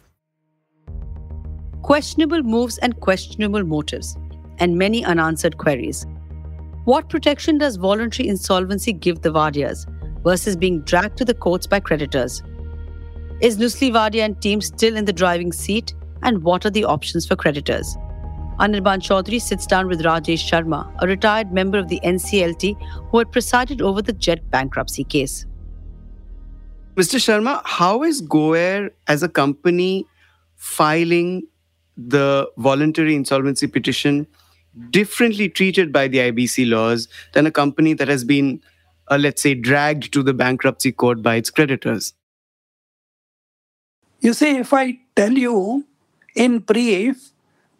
questionable 1.85 2.41
moves 2.41 2.79
and 2.79 2.99
questionable 2.99 3.63
motives, 3.63 4.17
and 4.57 4.75
many 4.75 5.05
unanswered 5.05 5.57
queries. 5.57 6.07
What 6.85 7.09
protection 7.09 7.59
does 7.59 7.75
voluntary 7.75 8.27
insolvency 8.27 8.91
give 8.91 9.21
the 9.21 9.29
Wadias 9.29 9.85
versus 10.23 10.55
being 10.55 10.81
dragged 10.81 11.17
to 11.17 11.25
the 11.25 11.35
courts 11.35 11.67
by 11.67 11.79
creditors? 11.79 12.41
Is 13.39 13.57
Nusli 13.57 13.91
Wadia 13.91 14.25
and 14.25 14.41
team 14.41 14.61
still 14.61 14.95
in 14.95 15.05
the 15.05 15.13
driving 15.13 15.51
seat? 15.51 15.93
And 16.23 16.41
what 16.41 16.65
are 16.65 16.71
the 16.71 16.85
options 16.85 17.27
for 17.27 17.35
creditors? 17.35 17.95
Anirban 18.59 19.01
Chowdhury 19.01 19.41
sits 19.41 19.65
down 19.65 19.87
with 19.87 20.01
Rajesh 20.01 20.49
Sharma, 20.49 20.89
a 21.01 21.07
retired 21.07 21.51
member 21.51 21.77
of 21.77 21.89
the 21.89 21.99
NCLT 22.03 22.77
who 23.09 23.17
had 23.17 23.31
presided 23.31 23.81
over 23.81 24.01
the 24.01 24.13
Jet 24.13 24.49
bankruptcy 24.49 25.03
case. 25.03 25.45
Mr. 26.95 27.19
Sharma, 27.19 27.61
how 27.65 28.03
is 28.03 28.21
GoAir 28.21 28.91
as 29.07 29.21
a 29.23 29.27
company 29.27 30.07
filing 30.55 31.45
the 31.97 32.49
voluntary 32.57 33.13
insolvency 33.13 33.67
petition 33.67 34.25
differently 34.89 35.49
treated 35.49 35.91
by 35.91 36.07
the 36.07 36.19
IBC 36.19 36.69
laws 36.69 37.09
than 37.33 37.45
a 37.45 37.51
company 37.51 37.93
that 37.93 38.07
has 38.07 38.23
been, 38.23 38.61
uh, 39.09 39.17
let's 39.17 39.41
say, 39.41 39.53
dragged 39.53 40.13
to 40.13 40.23
the 40.23 40.33
bankruptcy 40.33 40.93
court 40.93 41.21
by 41.21 41.35
its 41.35 41.49
creditors? 41.49 42.13
You 44.21 44.33
see, 44.33 44.57
if 44.57 44.73
I 44.73 44.99
tell 45.15 45.33
you 45.33 45.85
in 46.35 46.59
brief, 46.59 47.31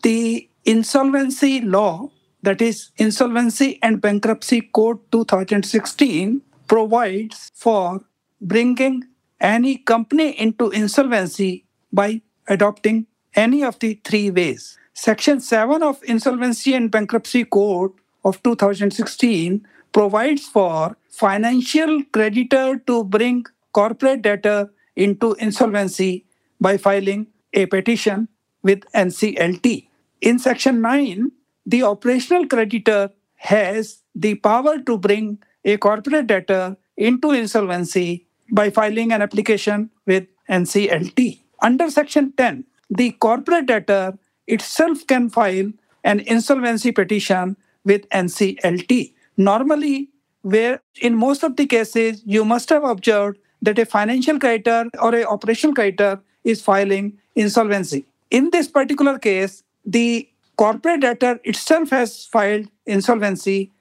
the 0.03 0.49
insolvency 0.65 1.61
law, 1.61 2.09
that 2.41 2.61
is 2.61 2.91
Insolvency 2.97 3.79
and 3.81 4.01
Bankruptcy 4.01 4.61
Code 4.61 4.99
2016, 5.11 6.41
provides 6.67 7.51
for 7.55 8.01
bringing 8.41 9.03
any 9.39 9.77
company 9.77 10.31
into 10.31 10.69
insolvency 10.69 11.65
by 11.93 12.21
adopting 12.47 13.07
any 13.35 13.63
of 13.63 13.79
the 13.79 13.99
three 14.03 14.29
ways. 14.31 14.77
Section 14.93 15.39
7 15.39 15.83
of 15.83 16.01
Insolvency 16.03 16.73
and 16.73 16.89
Bankruptcy 16.89 17.45
Code 17.45 17.91
of 18.23 18.41
2016 18.43 19.67
provides 19.91 20.47
for 20.47 20.97
financial 21.09 22.03
creditor 22.11 22.81
to 22.87 23.03
bring 23.03 23.45
corporate 23.73 24.21
debtor 24.21 24.71
into 24.95 25.33
insolvency 25.33 26.25
by 26.59 26.77
filing 26.77 27.27
a 27.53 27.65
petition 27.65 28.27
with 28.63 28.81
NCLT. 28.93 29.87
In 30.25 30.39
section 30.39 30.81
9, 30.81 31.31
the 31.67 31.83
operational 31.83 32.47
creditor 32.47 33.11
has 33.35 34.01
the 34.15 34.33
power 34.33 34.79
to 34.79 34.97
bring 34.97 35.37
a 35.63 35.77
corporate 35.77 36.25
debtor 36.25 36.77
into 36.97 37.29
insolvency 37.29 38.25
by 38.51 38.71
filing 38.71 39.11
an 39.11 39.21
application 39.21 39.91
with 40.07 40.25
NCLT. 40.49 41.41
Under 41.61 41.91
section 41.91 42.33
10, 42.37 42.63
the 42.89 43.11
corporate 43.11 43.67
debtor 43.67 44.17
itself 44.47 45.05
can 45.05 45.29
file 45.29 45.71
an 46.03 46.21
insolvency 46.21 46.91
petition 46.91 47.55
with 47.83 48.09
NCLT. 48.09 49.13
Normally, 49.37 50.09
where 50.41 50.81
in 51.01 51.15
most 51.15 51.43
of 51.43 51.55
the 51.55 51.67
cases 51.67 52.23
you 52.25 52.43
must 52.43 52.69
have 52.69 52.83
observed 52.83 53.37
that 53.61 53.77
a 53.77 53.85
financial 53.85 54.39
creditor 54.39 54.89
or 54.99 55.13
a 55.13 55.23
operational 55.25 55.75
creditor 55.75 56.19
is 56.43 56.63
filing 56.63 57.15
insolvency. 57.35 58.05
In 58.31 58.49
this 58.49 58.67
particular 58.67 59.19
case, 59.19 59.61
the 59.85 60.29
corporate 60.57 61.01
debtor 61.01 61.39
itself 61.43 61.89
has 61.89 62.25
filed 62.25 62.67
insolvency. 62.85 63.71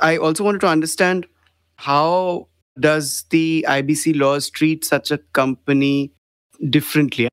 I 0.00 0.16
also 0.16 0.44
wanted 0.44 0.60
to 0.62 0.68
understand 0.68 1.26
how 1.76 2.48
does 2.78 3.24
the 3.30 3.66
IBC 3.68 4.18
laws 4.18 4.48
treat 4.48 4.84
such 4.84 5.10
a 5.10 5.18
company 5.18 6.12
differently? 6.70 7.28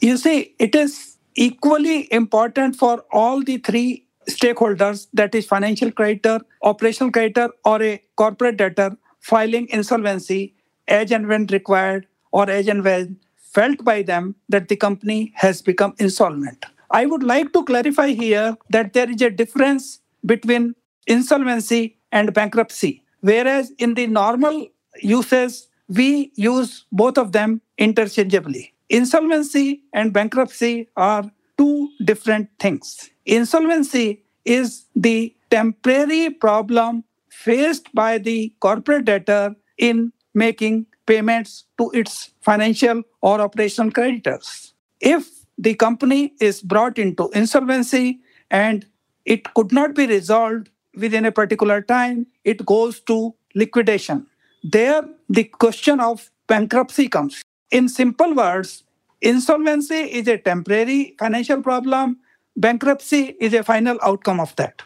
You 0.00 0.16
see, 0.16 0.54
it 0.58 0.74
is 0.74 1.18
equally 1.34 2.12
important 2.12 2.76
for 2.76 3.04
all 3.12 3.42
the 3.42 3.58
three 3.58 4.06
stakeholders 4.28 5.06
that 5.12 5.34
is 5.34 5.46
financial 5.46 5.90
creditor, 5.90 6.40
operational 6.62 7.12
creditor, 7.12 7.50
or 7.64 7.82
a 7.82 8.02
corporate 8.16 8.56
debtor 8.56 8.96
filing 9.20 9.68
insolvency 9.70 10.54
as 10.88 11.12
and 11.12 11.28
when 11.28 11.46
required 11.46 12.06
or 12.32 12.48
as 12.48 12.66
and 12.68 12.82
when 12.82 13.18
felt 13.36 13.84
by 13.84 14.02
them 14.02 14.34
that 14.48 14.68
the 14.68 14.76
company 14.76 15.32
has 15.36 15.60
become 15.62 15.94
insolvent. 15.98 16.64
I 16.90 17.06
would 17.06 17.22
like 17.22 17.52
to 17.52 17.64
clarify 17.64 18.08
here 18.08 18.56
that 18.70 18.92
there 18.92 19.08
is 19.10 19.22
a 19.22 19.30
difference 19.30 20.00
between 20.26 20.74
insolvency 21.06 21.98
and 22.12 22.34
bankruptcy. 22.34 23.04
Whereas 23.20 23.72
in 23.78 23.94
the 23.94 24.06
normal 24.06 24.66
uses, 25.00 25.68
we 25.88 26.32
use 26.34 26.84
both 26.90 27.18
of 27.18 27.32
them 27.32 27.60
interchangeably. 27.78 28.74
Insolvency 28.88 29.82
and 29.92 30.12
bankruptcy 30.12 30.88
are 30.96 31.30
two 31.56 31.90
different 32.04 32.48
things. 32.58 33.10
Insolvency 33.24 34.22
is 34.44 34.86
the 34.96 35.34
temporary 35.50 36.30
problem 36.30 37.04
faced 37.28 37.92
by 37.94 38.18
the 38.18 38.52
corporate 38.60 39.04
debtor 39.04 39.54
in 39.78 40.12
making 40.34 40.86
payments 41.06 41.64
to 41.78 41.90
its 41.92 42.30
financial 42.40 43.02
or 43.20 43.40
operational 43.40 43.90
creditors. 43.90 44.74
If 45.00 45.28
the 45.60 45.74
company 45.74 46.32
is 46.40 46.62
brought 46.62 46.98
into 46.98 47.28
insolvency 47.34 48.18
and 48.50 48.86
it 49.26 49.52
could 49.52 49.72
not 49.72 49.94
be 49.94 50.06
resolved 50.06 50.70
within 50.96 51.26
a 51.26 51.32
particular 51.32 51.82
time, 51.82 52.26
it 52.44 52.64
goes 52.64 52.98
to 53.00 53.34
liquidation. 53.54 54.26
There, 54.64 55.02
the 55.28 55.44
question 55.44 56.00
of 56.00 56.30
bankruptcy 56.46 57.08
comes. 57.08 57.42
In 57.70 57.90
simple 57.90 58.34
words, 58.34 58.84
insolvency 59.20 60.00
is 60.20 60.26
a 60.28 60.38
temporary 60.38 61.14
financial 61.18 61.62
problem, 61.62 62.18
bankruptcy 62.56 63.36
is 63.38 63.52
a 63.52 63.62
final 63.62 63.98
outcome 64.02 64.40
of 64.40 64.56
that. 64.56 64.82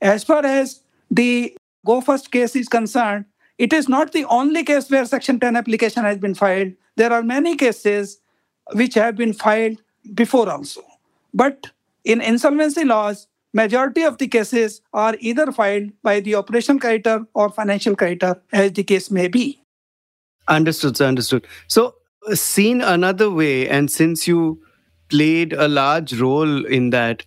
As 0.00 0.22
far 0.22 0.46
as 0.46 0.82
the 1.10 1.56
Go 1.84 2.00
First 2.00 2.30
case 2.30 2.54
is 2.54 2.68
concerned, 2.68 3.24
it 3.58 3.72
is 3.72 3.88
not 3.88 4.12
the 4.12 4.24
only 4.26 4.62
case 4.62 4.88
where 4.88 5.04
Section 5.04 5.40
10 5.40 5.56
application 5.56 6.04
has 6.04 6.18
been 6.18 6.34
filed. 6.34 6.72
There 6.94 7.12
are 7.12 7.22
many 7.22 7.56
cases 7.56 8.20
which 8.72 8.94
have 8.94 9.16
been 9.16 9.32
filed 9.32 9.82
before 10.14 10.48
also. 10.50 10.82
But 11.34 11.70
in 12.04 12.20
insolvency 12.20 12.84
laws, 12.84 13.26
majority 13.52 14.02
of 14.02 14.18
the 14.18 14.28
cases 14.28 14.80
are 14.92 15.16
either 15.20 15.50
filed 15.52 15.90
by 16.02 16.20
the 16.20 16.34
operational 16.34 16.80
creditor 16.80 17.26
or 17.34 17.50
financial 17.50 17.96
creditor, 17.96 18.40
as 18.52 18.72
the 18.72 18.84
case 18.84 19.10
may 19.10 19.28
be. 19.28 19.60
Understood, 20.48 20.96
sir. 20.96 21.06
Understood. 21.06 21.46
So, 21.66 21.94
uh, 22.28 22.34
seen 22.34 22.80
another 22.80 23.30
way, 23.30 23.68
and 23.68 23.90
since 23.90 24.28
you 24.28 24.62
played 25.08 25.52
a 25.52 25.68
large 25.68 26.14
role 26.20 26.64
in 26.66 26.90
that, 26.90 27.24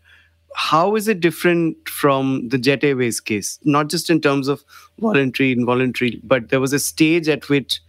how 0.56 0.96
is 0.96 1.08
it 1.08 1.20
different 1.20 1.88
from 1.88 2.50
the 2.50 2.58
Jet 2.58 2.84
Airways 2.84 3.20
case? 3.20 3.60
Not 3.64 3.90
just 3.90 4.10
in 4.10 4.20
terms 4.20 4.48
of 4.48 4.64
voluntary, 5.00 5.52
involuntary, 5.52 6.20
but 6.24 6.50
there 6.50 6.60
was 6.60 6.74
a 6.74 6.80
stage 6.80 7.30
at 7.30 7.50
which 7.50 7.82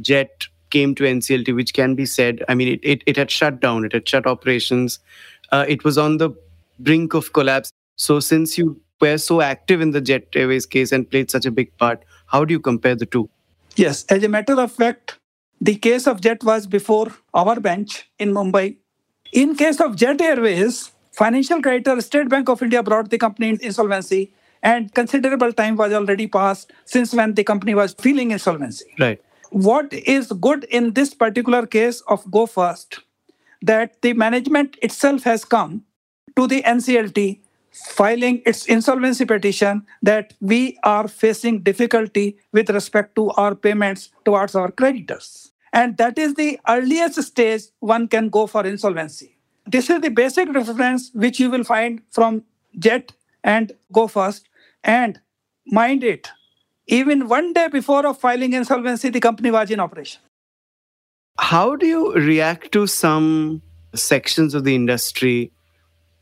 Jet 0.00 0.46
came 0.74 0.94
to 0.96 1.04
NCLT, 1.04 1.54
which 1.54 1.72
can 1.72 1.94
be 1.94 2.04
said, 2.04 2.42
I 2.48 2.54
mean, 2.54 2.68
it, 2.74 2.80
it, 2.82 3.02
it 3.06 3.16
had 3.16 3.30
shut 3.30 3.60
down, 3.60 3.84
it 3.84 3.92
had 3.92 4.08
shut 4.08 4.26
operations, 4.26 4.98
uh, 5.52 5.64
it 5.68 5.84
was 5.84 5.98
on 6.04 6.18
the 6.18 6.30
brink 6.78 7.14
of 7.14 7.32
collapse. 7.32 7.70
So, 7.96 8.20
since 8.20 8.58
you 8.58 8.80
were 9.00 9.18
so 9.18 9.40
active 9.40 9.80
in 9.80 9.92
the 9.92 10.00
Jet 10.00 10.26
Airways 10.34 10.66
case 10.66 10.90
and 10.90 11.08
played 11.08 11.30
such 11.30 11.46
a 11.46 11.50
big 11.50 11.76
part, 11.78 12.04
how 12.26 12.44
do 12.44 12.52
you 12.52 12.60
compare 12.60 12.96
the 12.96 13.06
two? 13.06 13.28
Yes, 13.76 14.04
as 14.08 14.24
a 14.24 14.28
matter 14.28 14.60
of 14.60 14.72
fact, 14.72 15.18
the 15.60 15.76
case 15.76 16.08
of 16.08 16.20
Jet 16.20 16.42
was 16.42 16.66
before 16.66 17.08
our 17.32 17.60
bench 17.60 18.08
in 18.18 18.32
Mumbai. 18.32 18.76
In 19.32 19.54
case 19.54 19.80
of 19.80 19.94
Jet 19.96 20.20
Airways, 20.20 20.90
financial 21.12 21.62
creditor 21.62 22.00
State 22.00 22.28
Bank 22.28 22.48
of 22.48 22.62
India 22.62 22.82
brought 22.82 23.10
the 23.10 23.18
company 23.18 23.50
in 23.50 23.60
insolvency, 23.60 24.32
and 24.62 24.92
considerable 24.94 25.52
time 25.52 25.76
was 25.76 25.92
already 25.92 26.26
passed 26.26 26.72
since 26.84 27.14
when 27.14 27.34
the 27.34 27.44
company 27.44 27.74
was 27.74 27.94
feeling 28.06 28.30
insolvency. 28.32 28.86
Right. 28.98 29.20
What 29.54 29.92
is 29.92 30.32
good 30.32 30.64
in 30.64 30.94
this 30.94 31.14
particular 31.14 31.64
case 31.64 32.00
of 32.08 32.28
Go 32.28 32.44
First 32.44 32.98
that 33.62 34.02
the 34.02 34.12
management 34.12 34.76
itself 34.82 35.22
has 35.22 35.44
come 35.44 35.84
to 36.34 36.48
the 36.48 36.60
NCLT 36.62 37.38
filing 37.70 38.42
its 38.46 38.66
insolvency 38.66 39.24
petition 39.24 39.86
that 40.02 40.34
we 40.40 40.76
are 40.82 41.06
facing 41.06 41.62
difficulty 41.62 42.36
with 42.52 42.68
respect 42.68 43.14
to 43.14 43.30
our 43.30 43.54
payments 43.54 44.10
towards 44.24 44.56
our 44.56 44.72
creditors. 44.72 45.52
And 45.72 45.96
that 45.98 46.18
is 46.18 46.34
the 46.34 46.58
earliest 46.68 47.22
stage 47.22 47.62
one 47.78 48.08
can 48.08 48.30
go 48.30 48.48
for 48.48 48.66
insolvency. 48.66 49.38
This 49.66 49.88
is 49.88 50.00
the 50.00 50.10
basic 50.10 50.52
reference 50.52 51.12
which 51.14 51.38
you 51.38 51.48
will 51.48 51.62
find 51.62 52.02
from 52.10 52.42
JET 52.76 53.12
and 53.44 53.70
Go 53.92 54.08
First. 54.08 54.48
And 54.82 55.20
mind 55.64 56.02
it, 56.02 56.28
even 56.86 57.28
one 57.28 57.52
day 57.52 57.68
before 57.68 58.06
of 58.06 58.18
filing 58.18 58.52
insolvency, 58.52 59.08
the 59.08 59.20
company 59.20 59.50
was 59.50 59.70
in 59.70 59.80
operation. 59.80 60.20
How 61.38 61.76
do 61.76 61.86
you 61.86 62.12
react 62.14 62.72
to 62.72 62.86
some 62.86 63.62
sections 63.94 64.54
of 64.54 64.64
the 64.64 64.74
industry 64.74 65.52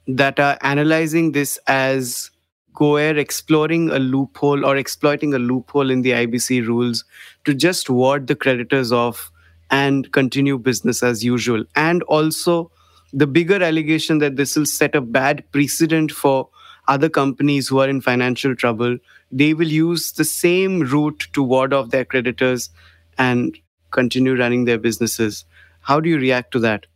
that 0.06 0.40
are 0.40 0.58
analyzing 0.62 1.32
this 1.32 1.58
as 1.66 2.30
GoAir 2.74 3.18
exploring 3.18 3.90
a 3.90 3.98
loophole 3.98 4.64
or 4.64 4.76
exploiting 4.76 5.34
a 5.34 5.38
loophole 5.38 5.90
in 5.90 6.02
the 6.02 6.12
IBC 6.12 6.66
rules 6.66 7.04
to 7.44 7.54
just 7.54 7.90
ward 7.90 8.26
the 8.26 8.34
creditors 8.34 8.92
off 8.92 9.30
and 9.70 10.10
continue 10.12 10.58
business 10.58 11.02
as 11.02 11.24
usual, 11.24 11.64
and 11.76 12.02
also 12.04 12.70
the 13.12 13.26
bigger 13.26 13.62
allegation 13.62 14.18
that 14.18 14.36
this 14.36 14.56
will 14.56 14.66
set 14.66 14.94
a 14.94 15.00
bad 15.00 15.44
precedent 15.52 16.10
for 16.10 16.48
other 16.88 17.08
companies 17.08 17.68
who 17.68 17.80
are 17.80 17.88
in 17.88 18.00
financial 18.00 18.54
trouble. 18.54 18.98
They 19.30 19.54
will 19.54 19.68
use 19.68 20.12
the 20.12 20.24
same 20.24 20.80
route 20.80 21.28
to 21.32 21.42
ward 21.42 21.72
off 21.72 21.90
their 21.90 22.04
creditors 22.04 22.70
and 23.18 23.56
continue 23.90 24.36
running 24.36 24.64
their 24.64 24.78
businesses. 24.78 25.44
How 25.80 26.00
do 26.00 26.08
you 26.08 26.18
react 26.18 26.52
to 26.52 26.58
that? 26.60 26.86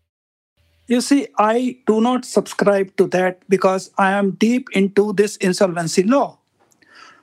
You 0.89 1.01
see, 1.01 1.27
I 1.37 1.79
do 1.87 2.01
not 2.01 2.25
subscribe 2.25 2.97
to 2.97 3.09
that 3.09 3.41
because 3.49 3.91
I 3.99 4.13
am 4.13 4.33
deep 4.33 4.69
into 4.73 5.13
this 5.13 5.37
insolvency 5.39 6.05
law. 6.05 6.39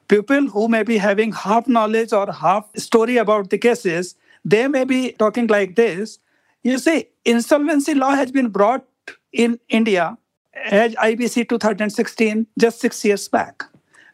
People 0.10 0.47
who 0.47 0.67
may 0.67 0.84
be 0.84 0.97
having 0.97 1.32
half 1.32 1.67
knowledge 1.67 2.12
or 2.12 2.32
half 2.32 2.67
story 2.76 3.17
about 3.17 3.49
the 3.49 3.58
cases, 3.58 4.15
they 4.43 4.67
may 4.67 4.84
be 4.84 5.13
talking 5.13 5.47
like 5.47 5.76
this. 5.76 6.19
You 6.62 6.78
see, 6.78 7.08
insolvency 7.23 7.93
law 7.93 8.12
has 8.12 8.32
been 8.32 8.49
brought 8.49 8.86
in 9.32 9.60
India 9.69 10.17
as 10.55 10.95
IBC 10.95 11.49
2016 11.49 12.47
just 12.59 12.79
six 12.79 13.03
years 13.03 13.27
back. 13.27 13.63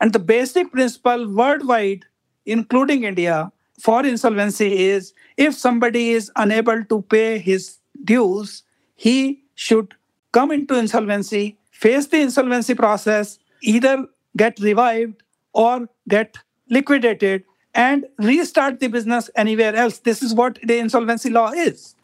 And 0.01 0.13
the 0.13 0.19
basic 0.19 0.71
principle 0.71 1.27
worldwide, 1.33 2.05
including 2.45 3.03
India, 3.03 3.51
for 3.79 4.05
insolvency 4.05 4.85
is 4.85 5.13
if 5.37 5.53
somebody 5.53 6.11
is 6.11 6.31
unable 6.35 6.83
to 6.85 7.01
pay 7.03 7.39
his 7.39 7.77
dues, 8.03 8.63
he 8.95 9.43
should 9.55 9.93
come 10.31 10.51
into 10.51 10.77
insolvency, 10.77 11.57
face 11.71 12.07
the 12.07 12.21
insolvency 12.21 12.75
process, 12.75 13.39
either 13.61 14.05
get 14.37 14.59
revived 14.59 15.21
or 15.53 15.89
get 16.07 16.37
liquidated 16.69 17.43
and 17.73 18.05
restart 18.17 18.79
the 18.79 18.87
business 18.87 19.29
anywhere 19.35 19.75
else. 19.75 19.99
This 19.99 20.21
is 20.21 20.33
what 20.33 20.59
the 20.63 20.77
insolvency 20.77 21.29
law 21.29 21.51
is. 21.51 21.95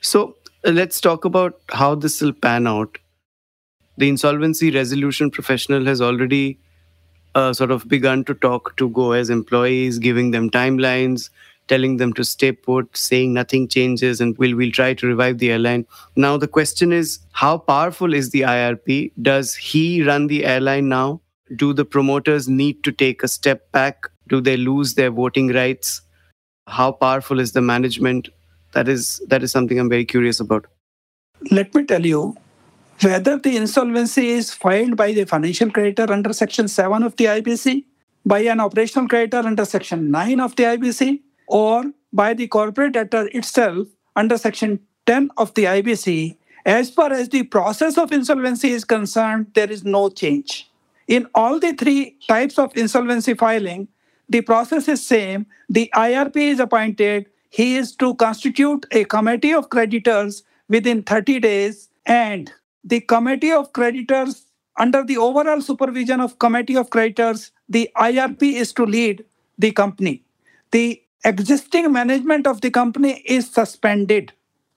So 0.00 0.36
let's 0.64 1.00
talk 1.00 1.24
about 1.24 1.60
how 1.70 1.94
this 1.94 2.20
will 2.20 2.32
pan 2.32 2.66
out. 2.66 2.98
The 3.96 4.08
insolvency 4.08 4.70
resolution 4.70 5.30
professional 5.30 5.84
has 5.86 6.00
already 6.00 6.58
uh, 7.34 7.52
sort 7.52 7.70
of 7.70 7.88
begun 7.88 8.24
to 8.24 8.34
talk 8.34 8.76
to 8.76 8.88
Goair's 8.90 9.30
employees, 9.30 9.98
giving 9.98 10.30
them 10.30 10.50
timelines, 10.50 11.30
telling 11.68 11.96
them 11.96 12.12
to 12.14 12.24
stay 12.24 12.52
put, 12.52 12.96
saying 12.96 13.32
nothing 13.32 13.68
changes 13.68 14.20
and 14.20 14.36
we'll, 14.38 14.56
we'll 14.56 14.70
try 14.70 14.94
to 14.94 15.06
revive 15.06 15.38
the 15.38 15.50
airline. 15.50 15.86
Now, 16.16 16.36
the 16.36 16.48
question 16.48 16.92
is 16.92 17.20
how 17.32 17.58
powerful 17.58 18.14
is 18.14 18.30
the 18.30 18.42
IRP? 18.42 19.12
Does 19.20 19.54
he 19.54 20.02
run 20.02 20.26
the 20.26 20.44
airline 20.44 20.88
now? 20.88 21.20
Do 21.56 21.72
the 21.72 21.84
promoters 21.84 22.48
need 22.48 22.82
to 22.84 22.92
take 22.92 23.22
a 23.22 23.28
step 23.28 23.70
back? 23.72 24.08
Do 24.28 24.40
they 24.40 24.56
lose 24.56 24.94
their 24.94 25.10
voting 25.10 25.48
rights? 25.48 26.02
How 26.66 26.92
powerful 26.92 27.40
is 27.40 27.52
the 27.52 27.60
management? 27.60 28.28
That 28.72 28.88
is 28.88 29.20
that 29.28 29.42
is 29.42 29.52
something 29.52 29.78
I'm 29.78 29.90
very 29.90 30.04
curious 30.04 30.40
about. 30.40 30.66
Let 31.50 31.74
me 31.74 31.84
tell 31.84 32.06
you, 32.06 32.36
whether 33.00 33.36
the 33.38 33.56
insolvency 33.56 34.28
is 34.30 34.52
filed 34.52 34.96
by 34.96 35.12
the 35.12 35.24
financial 35.24 35.70
creditor 35.70 36.12
under 36.12 36.32
Section 36.32 36.68
7 36.68 37.02
of 37.02 37.16
the 37.16 37.24
IBC, 37.26 37.84
by 38.24 38.40
an 38.40 38.60
operational 38.60 39.08
creditor 39.08 39.38
under 39.38 39.64
Section 39.64 40.10
9 40.10 40.40
of 40.40 40.54
the 40.56 40.64
IBC, 40.64 41.20
or 41.46 41.84
by 42.12 42.34
the 42.34 42.46
corporate 42.46 42.92
debtor 42.92 43.28
itself 43.32 43.88
under 44.14 44.38
Section 44.38 44.80
10 45.06 45.30
of 45.36 45.52
the 45.54 45.64
IBC, 45.64 46.36
as 46.64 46.90
far 46.90 47.12
as 47.12 47.28
the 47.28 47.42
process 47.42 47.98
of 47.98 48.12
insolvency 48.12 48.70
is 48.70 48.84
concerned, 48.84 49.46
there 49.54 49.70
is 49.70 49.84
no 49.84 50.08
change. 50.08 50.70
In 51.08 51.26
all 51.34 51.58
the 51.58 51.72
three 51.72 52.16
types 52.28 52.58
of 52.58 52.76
insolvency 52.76 53.34
filing, 53.34 53.88
the 54.28 54.42
process 54.42 54.86
is 54.88 55.04
same. 55.04 55.46
The 55.68 55.90
IRP 55.94 56.36
is 56.36 56.60
appointed. 56.60 57.26
He 57.50 57.76
is 57.76 57.94
to 57.96 58.14
constitute 58.14 58.86
a 58.92 59.04
committee 59.04 59.52
of 59.52 59.68
creditors 59.68 60.44
within 60.68 61.02
30 61.02 61.40
days 61.40 61.88
and 62.06 62.50
the 62.84 63.00
committee 63.00 63.52
of 63.52 63.72
creditors 63.72 64.46
under 64.78 65.04
the 65.04 65.16
overall 65.16 65.60
supervision 65.60 66.20
of 66.20 66.38
committee 66.38 66.76
of 66.76 66.90
creditors 66.90 67.52
the 67.68 67.90
irp 67.96 68.42
is 68.42 68.72
to 68.72 68.84
lead 68.84 69.24
the 69.58 69.70
company. 69.72 70.24
The 70.70 71.02
existing 71.24 71.92
management 71.92 72.46
of 72.46 72.60
the 72.60 72.70
company 72.70 73.22
is 73.24 73.48
suspended. 73.50 74.32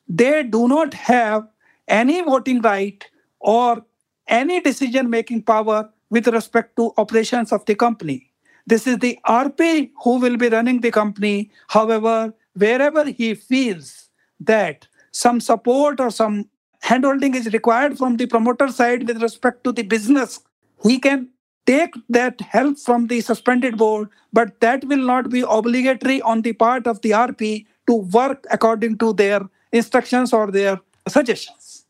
They 0.07 0.43
do 0.43 0.67
not 0.67 0.93
have 0.93 1.47
any 1.87 2.21
voting 2.21 2.61
right 2.61 3.03
or 3.39 3.83
any 4.27 4.59
decision 4.61 5.09
making 5.09 5.43
power 5.43 5.89
with 6.09 6.27
respect 6.27 6.75
to 6.77 6.93
operations 6.97 7.51
of 7.51 7.65
the 7.65 7.75
company. 7.75 8.31
This 8.67 8.87
is 8.87 8.97
the 8.99 9.19
rp 9.27 9.91
who 10.03 10.19
will 10.19 10.37
be 10.37 10.49
running 10.49 10.81
the 10.81 10.91
company. 10.91 11.51
However 11.67 12.33
wherever 12.53 13.05
he 13.05 13.35
feels 13.35 14.09
that 14.39 14.87
some 15.11 15.39
support 15.39 15.99
or 15.99 16.09
some 16.09 16.49
handholding 16.85 17.35
is 17.35 17.51
required 17.53 17.97
from 17.97 18.17
the 18.17 18.27
promoter 18.27 18.67
side 18.67 19.07
with 19.07 19.21
respect 19.21 19.63
to 19.63 19.71
the 19.71 19.83
business, 19.83 20.39
he 20.83 20.99
can 20.99 21.29
take 21.65 21.95
that 22.09 22.41
help 22.41 22.77
from 22.77 23.07
the 23.07 23.21
suspended 23.21 23.77
board, 23.77 24.09
but 24.31 24.59
that 24.59 24.83
will 24.85 25.05
not 25.11 25.29
be 25.29 25.43
obligatory 25.47 26.21
on 26.21 26.43
the 26.43 26.53
part 26.53 26.85
of 26.85 27.01
the 27.01 27.11
RP 27.11 27.65
to 27.87 27.93
work 27.93 28.45
according 28.51 28.97
to 28.99 29.13
their 29.13 29.41
instructions 29.71 30.31
or 30.31 30.51
their 30.51 30.79
suggestions. 31.07 31.85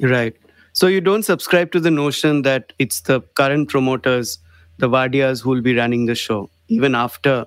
Right. 0.00 0.36
So 0.74 0.86
you 0.86 1.00
don't 1.00 1.22
subscribe 1.22 1.72
to 1.72 1.80
the 1.80 1.90
notion 1.90 2.42
that 2.42 2.72
it's 2.78 3.00
the 3.02 3.20
current 3.40 3.68
promoters, 3.68 4.38
the 4.78 4.88
Wadias, 4.88 5.42
who 5.42 5.50
will 5.50 5.62
be 5.62 5.76
running 5.76 6.06
the 6.06 6.14
show, 6.14 6.50
even 6.68 6.94
after 6.94 7.46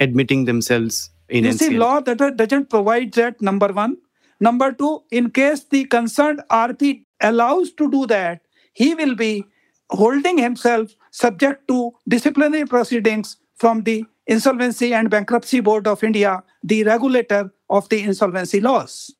admitting 0.00 0.44
themselves 0.46 1.10
in 1.28 1.44
You 1.44 1.52
see, 1.52 1.76
law 1.76 2.00
that 2.00 2.36
doesn't 2.36 2.70
provide 2.70 3.12
that, 3.12 3.40
number 3.40 3.68
one. 3.68 3.96
Number 4.42 4.72
two, 4.72 5.04
in 5.12 5.30
case 5.30 5.62
the 5.70 5.84
concerned 5.84 6.42
RP 6.50 7.04
allows 7.20 7.70
to 7.74 7.88
do 7.88 8.06
that, 8.06 8.40
he 8.72 8.92
will 8.92 9.14
be 9.14 9.44
holding 9.90 10.36
himself 10.36 10.96
subject 11.12 11.68
to 11.68 11.92
disciplinary 12.08 12.64
proceedings 12.64 13.36
from 13.54 13.82
the 13.84 14.04
Insolvency 14.26 14.94
and 14.94 15.08
Bankruptcy 15.08 15.60
Board 15.60 15.86
of 15.86 16.02
India, 16.02 16.42
the 16.64 16.82
regulator 16.82 17.52
of 17.70 17.88
the 17.88 18.02
insolvency 18.02 18.60
laws. 18.60 19.14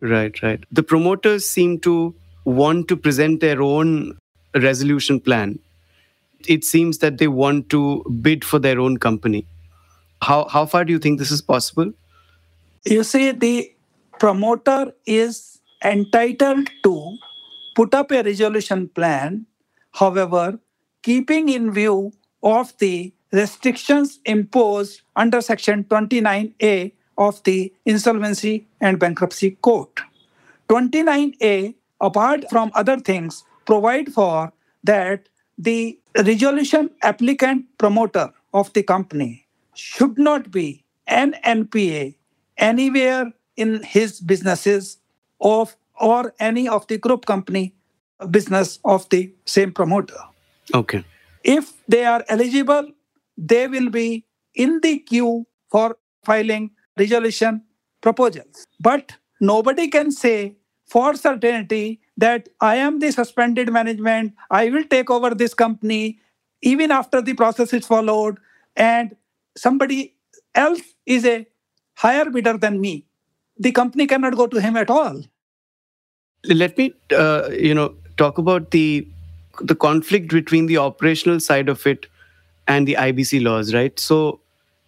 Right, 0.00 0.40
right. 0.40 0.62
The 0.70 0.84
promoters 0.84 1.48
seem 1.48 1.80
to 1.80 2.14
want 2.44 2.86
to 2.88 2.96
present 2.96 3.40
their 3.40 3.60
own 3.60 4.18
resolution 4.54 5.18
plan. 5.18 5.58
It 6.46 6.64
seems 6.64 6.98
that 6.98 7.18
they 7.18 7.26
want 7.26 7.70
to 7.70 8.04
bid 8.22 8.44
for 8.44 8.60
their 8.60 8.78
own 8.78 8.98
company. 8.98 9.46
How, 10.22 10.46
how 10.46 10.64
far 10.64 10.84
do 10.84 10.92
you 10.92 11.00
think 11.00 11.18
this 11.18 11.32
is 11.32 11.42
possible? 11.42 11.92
You 12.84 13.02
see, 13.02 13.32
the 13.32 13.72
promoter 14.20 14.92
is 15.06 15.60
entitled 15.82 16.68
to 16.84 17.16
put 17.74 17.94
up 17.94 18.12
a 18.12 18.22
resolution 18.22 18.88
plan, 18.88 19.46
however, 19.92 20.60
keeping 21.02 21.48
in 21.48 21.72
view 21.72 22.12
of 22.42 22.76
the 22.78 23.12
restrictions 23.32 24.20
imposed 24.26 25.00
under 25.16 25.40
Section 25.40 25.84
29A 25.84 26.92
of 27.16 27.42
the 27.44 27.72
Insolvency 27.86 28.68
and 28.80 28.98
Bankruptcy 28.98 29.52
Code. 29.62 29.88
29A, 30.68 31.74
apart 32.00 32.44
from 32.50 32.70
other 32.74 32.98
things, 32.98 33.44
provide 33.64 34.12
for 34.12 34.52
that 34.84 35.28
the 35.56 35.98
resolution 36.16 36.90
applicant 37.02 37.64
promoter 37.78 38.30
of 38.52 38.72
the 38.74 38.82
company 38.82 39.46
should 39.74 40.18
not 40.18 40.50
be 40.50 40.84
an 41.06 41.34
NPA 41.44 42.16
anywhere 42.58 43.32
in 43.60 43.82
his 43.82 44.20
businesses 44.20 44.98
of 45.40 45.76
or 46.00 46.34
any 46.40 46.68
of 46.68 46.86
the 46.86 46.98
group 46.98 47.26
company 47.26 47.74
business 48.30 48.78
of 48.84 49.08
the 49.10 49.32
same 49.44 49.72
promoter. 49.72 50.20
Okay. 50.74 51.04
If 51.44 51.72
they 51.86 52.04
are 52.04 52.24
eligible, 52.28 52.90
they 53.36 53.66
will 53.68 53.90
be 53.90 54.24
in 54.54 54.80
the 54.82 54.98
queue 54.98 55.46
for 55.70 55.96
filing 56.24 56.70
resolution 56.98 57.62
proposals. 58.00 58.66
But 58.78 59.12
nobody 59.40 59.88
can 59.88 60.10
say 60.10 60.56
for 60.86 61.14
certainty 61.14 62.00
that 62.16 62.48
I 62.60 62.76
am 62.76 62.98
the 62.98 63.12
suspended 63.12 63.72
management, 63.72 64.34
I 64.50 64.68
will 64.70 64.84
take 64.84 65.10
over 65.10 65.34
this 65.34 65.54
company 65.54 66.18
even 66.62 66.90
after 66.90 67.22
the 67.22 67.34
process 67.34 67.72
is 67.72 67.86
followed, 67.86 68.38
and 68.76 69.16
somebody 69.56 70.14
else 70.54 70.82
is 71.06 71.24
a 71.24 71.46
higher 71.94 72.28
bidder 72.28 72.58
than 72.58 72.80
me 72.80 73.06
the 73.60 73.72
company 73.72 74.06
cannot 74.06 74.36
go 74.36 74.46
to 74.46 74.60
him 74.60 74.76
at 74.76 74.90
all. 74.90 75.22
Let 76.44 76.76
me, 76.78 76.94
uh, 77.14 77.50
you 77.52 77.74
know, 77.74 77.94
talk 78.16 78.38
about 78.38 78.70
the 78.70 79.06
the 79.60 79.74
conflict 79.74 80.30
between 80.30 80.66
the 80.66 80.78
operational 80.78 81.38
side 81.38 81.68
of 81.68 81.86
it 81.86 82.06
and 82.66 82.88
the 82.88 82.94
IBC 82.94 83.42
laws, 83.42 83.74
right? 83.74 83.98
So, 84.00 84.40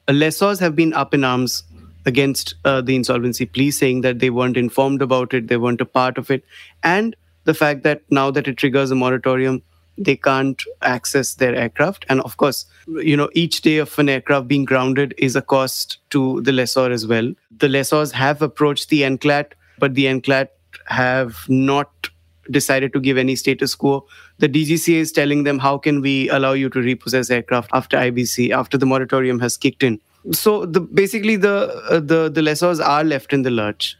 uh, 0.08 0.12
lessors 0.12 0.60
have 0.60 0.74
been 0.74 0.94
up 0.94 1.12
in 1.12 1.24
arms 1.24 1.64
against 2.06 2.54
uh, 2.64 2.80
the 2.80 2.96
insolvency 2.96 3.44
plea, 3.44 3.70
saying 3.70 4.00
that 4.00 4.20
they 4.20 4.30
weren't 4.30 4.56
informed 4.56 5.02
about 5.02 5.34
it, 5.34 5.48
they 5.48 5.58
weren't 5.58 5.82
a 5.82 5.90
part 5.98 6.16
of 6.16 6.30
it, 6.30 6.42
and 6.82 7.14
the 7.44 7.54
fact 7.54 7.82
that 7.82 8.02
now 8.10 8.30
that 8.30 8.48
it 8.48 8.56
triggers 8.56 8.90
a 8.90 8.94
moratorium, 8.94 9.62
they 9.98 10.16
can't 10.16 10.62
access 10.82 11.34
their 11.34 11.54
aircraft. 11.54 12.04
And 12.08 12.20
of 12.22 12.36
course, 12.36 12.66
you 12.86 13.16
know, 13.16 13.28
each 13.34 13.62
day 13.62 13.78
of 13.78 13.98
an 13.98 14.08
aircraft 14.08 14.48
being 14.48 14.64
grounded 14.64 15.14
is 15.18 15.36
a 15.36 15.42
cost 15.42 15.98
to 16.10 16.40
the 16.42 16.52
lessor 16.52 16.90
as 16.90 17.06
well. 17.06 17.32
The 17.58 17.68
lessors 17.68 18.12
have 18.12 18.42
approached 18.42 18.88
the 18.88 19.02
NCLAT, 19.02 19.52
but 19.78 19.94
the 19.94 20.06
NCLAT 20.06 20.48
have 20.86 21.36
not 21.48 22.10
decided 22.50 22.92
to 22.92 23.00
give 23.00 23.16
any 23.16 23.36
status 23.36 23.74
quo. 23.74 24.06
The 24.38 24.48
DGCA 24.48 24.96
is 24.96 25.12
telling 25.12 25.44
them, 25.44 25.58
how 25.58 25.78
can 25.78 26.00
we 26.00 26.28
allow 26.30 26.52
you 26.52 26.68
to 26.70 26.80
repossess 26.80 27.30
aircraft 27.30 27.70
after 27.72 27.96
IBC, 27.96 28.50
after 28.50 28.76
the 28.76 28.86
moratorium 28.86 29.38
has 29.40 29.56
kicked 29.56 29.82
in? 29.82 30.00
So 30.32 30.66
the, 30.66 30.80
basically, 30.80 31.36
the, 31.36 31.82
uh, 31.90 32.00
the, 32.00 32.30
the 32.30 32.42
lessors 32.42 32.80
are 32.80 33.04
left 33.04 33.32
in 33.32 33.42
the 33.42 33.50
lurch. 33.50 33.96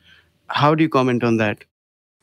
How 0.49 0.75
do 0.75 0.83
you 0.83 0.89
comment 0.89 1.25
on 1.25 1.37
that? 1.39 1.65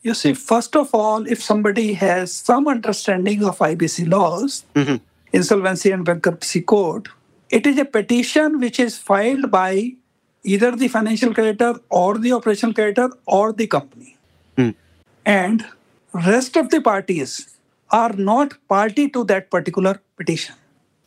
You 0.01 0.13
see, 0.13 0.33
first 0.33 0.75
of 0.75 0.93
all, 0.93 1.27
if 1.27 1.43
somebody 1.43 1.93
has 1.93 2.31
some 2.31 2.67
understanding 2.67 3.43
of 3.43 3.57
IBC 3.57 4.09
laws, 4.09 4.65
mm-hmm. 4.73 4.95
insolvency 5.33 5.91
and 5.91 6.05
bankruptcy 6.05 6.61
code, 6.61 7.09
it 7.49 7.67
is 7.67 7.77
a 7.77 7.85
petition 7.85 8.59
which 8.59 8.79
is 8.79 8.97
filed 8.97 9.51
by 9.51 9.93
either 10.43 10.75
the 10.75 10.87
financial 10.87 11.33
creditor 11.33 11.75
or 11.89 12.17
the 12.17 12.31
operational 12.31 12.73
creditor 12.73 13.09
or 13.25 13.51
the 13.51 13.67
company. 13.67 14.15
Mm. 14.57 14.75
And 15.25 15.65
rest 16.13 16.55
of 16.55 16.69
the 16.69 16.79
parties 16.79 17.57
are 17.91 18.13
not 18.13 18.53
party 18.67 19.09
to 19.09 19.23
that 19.25 19.49
particular 19.49 19.99
petition. 20.15 20.55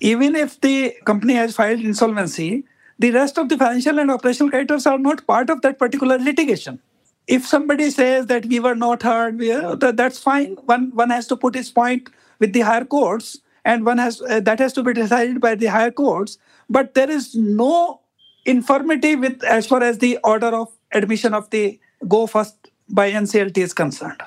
Even 0.00 0.37
if 0.37 0.61
the 0.61 0.94
company 1.05 1.35
has 1.35 1.57
filed 1.57 1.81
insolvency, 1.81 2.64
the 2.98 3.11
rest 3.11 3.38
of 3.38 3.48
the 3.48 3.57
financial 3.57 3.98
and 3.98 4.11
operational 4.11 4.50
creditors 4.50 4.87
are 4.87 4.98
not 4.98 5.26
part 5.26 5.48
of 5.48 5.62
that 5.62 5.78
particular 5.78 6.18
litigation. 6.18 6.81
If 7.26 7.46
somebody 7.46 7.90
says 7.90 8.26
that 8.26 8.46
we 8.46 8.58
were 8.61 8.74
not 8.74 9.02
heard, 9.02 9.38
we, 9.38 9.48
that's 9.76 10.18
fine. 10.18 10.56
One, 10.64 10.90
one 10.94 11.11
has 11.11 11.26
to 11.28 11.37
put 11.37 11.54
his 11.54 11.70
point 11.70 12.08
with 12.38 12.52
the 12.52 12.61
higher 12.61 12.85
courts, 12.85 13.38
and 13.64 13.87
one 13.87 13.98
has 13.98 14.20
uh, 14.20 14.40
that 14.40 14.58
has 14.58 14.72
to 14.72 14.82
be 14.82 14.92
decided 14.92 15.40
by 15.40 15.54
the 15.54 15.66
higher 15.66 15.92
courts. 15.92 16.38
But 16.68 16.94
there 16.94 17.08
is 17.08 17.35
no 17.35 18.00
infirmity 18.44 19.14
with 19.14 19.44
as 19.44 19.66
far 19.66 19.82
as 19.82 19.98
the 19.98 20.18
order 20.24 20.48
of 20.48 20.72
admission 20.92 21.32
of 21.32 21.48
the 21.50 21.78
go 22.08 22.26
first 22.26 22.70
by 22.88 23.11
NCLT 23.12 23.58
is 23.58 23.72
concerned. 23.72 24.20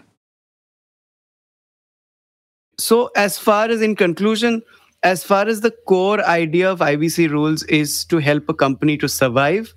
So, 2.77 3.09
as 3.15 3.37
far 3.37 3.69
as 3.69 3.81
in 3.81 3.95
conclusion, 3.95 4.61
as 5.03 5.23
far 5.23 5.47
as 5.47 5.61
the 5.61 5.71
core 5.71 6.23
idea 6.25 6.71
of 6.71 6.79
IBC 6.79 7.29
rules 7.29 7.63
is 7.63 8.05
to 8.05 8.17
help 8.17 8.49
a 8.49 8.53
company 8.53 8.97
to 8.97 9.07
survive, 9.07 9.73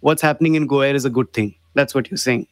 what's 0.00 0.20
happening 0.20 0.54
in 0.54 0.68
GoAir 0.68 0.94
is 0.94 1.04
a 1.04 1.10
good 1.10 1.32
thing. 1.32 1.54
That's 1.74 1.94
what 1.94 2.10
you're 2.10 2.18
saying. 2.18 2.46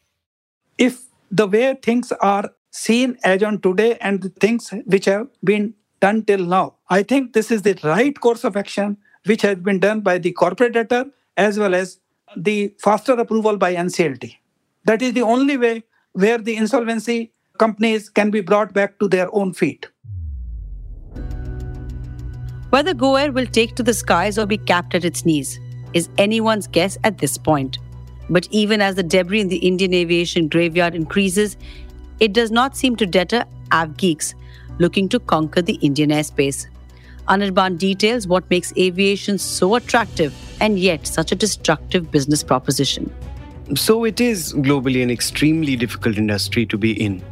If 0.77 1.03
the 1.31 1.47
way 1.47 1.75
things 1.81 2.11
are 2.13 2.51
seen 2.71 3.17
as 3.23 3.43
on 3.43 3.59
today 3.61 3.97
and 4.01 4.21
the 4.21 4.29
things 4.29 4.69
which 4.85 5.05
have 5.05 5.27
been 5.43 5.73
done 5.99 6.23
till 6.23 6.45
now, 6.45 6.75
I 6.89 7.03
think 7.03 7.33
this 7.33 7.51
is 7.51 7.61
the 7.61 7.77
right 7.83 8.19
course 8.19 8.43
of 8.43 8.57
action 8.57 8.97
which 9.25 9.41
has 9.43 9.57
been 9.57 9.79
done 9.79 10.01
by 10.01 10.17
the 10.17 10.31
corporate 10.31 10.73
debtor 10.73 11.05
as 11.37 11.57
well 11.57 11.73
as 11.73 11.99
the 12.35 12.73
faster 12.79 13.13
approval 13.13 13.57
by 13.57 13.75
NCLT. 13.75 14.35
That 14.85 15.01
is 15.01 15.13
the 15.13 15.21
only 15.21 15.57
way 15.57 15.83
where 16.13 16.37
the 16.37 16.55
insolvency 16.55 17.31
companies 17.57 18.09
can 18.09 18.31
be 18.31 18.41
brought 18.41 18.73
back 18.73 18.99
to 18.99 19.07
their 19.07 19.33
own 19.33 19.53
feet. 19.53 19.87
Whether 22.71 22.93
GoAir 22.93 23.33
will 23.33 23.45
take 23.45 23.75
to 23.75 23.83
the 23.83 23.93
skies 23.93 24.39
or 24.39 24.47
be 24.47 24.57
capped 24.57 24.95
at 24.95 25.05
its 25.05 25.25
knees 25.25 25.59
is 25.93 26.09
anyone's 26.17 26.65
guess 26.65 26.97
at 27.03 27.19
this 27.19 27.37
point. 27.37 27.77
But 28.33 28.47
even 28.49 28.81
as 28.81 28.95
the 28.95 29.03
debris 29.03 29.41
in 29.41 29.49
the 29.49 29.57
Indian 29.57 29.93
aviation 29.93 30.47
graveyard 30.47 30.95
increases, 30.95 31.55
it 32.19 32.33
does 32.33 32.49
not 32.49 32.75
seem 32.75 32.95
to 32.95 33.05
deter 33.05 33.43
avgeeks 33.69 34.33
looking 34.79 35.07
to 35.09 35.19
conquer 35.19 35.61
the 35.61 35.75
Indian 35.81 36.09
airspace. 36.09 36.65
Anirban 37.27 37.77
details 37.77 38.27
what 38.27 38.49
makes 38.49 38.73
aviation 38.75 39.37
so 39.37 39.75
attractive 39.75 40.33
and 40.59 40.79
yet 40.79 41.05
such 41.05 41.31
a 41.31 41.35
destructive 41.35 42.09
business 42.11 42.43
proposition. 42.43 43.13
So, 43.75 44.03
it 44.03 44.19
is 44.19 44.53
globally 44.53 45.03
an 45.03 45.11
extremely 45.11 45.75
difficult 45.75 46.17
industry 46.17 46.65
to 46.65 46.77
be 46.77 46.91
in. 46.91 47.23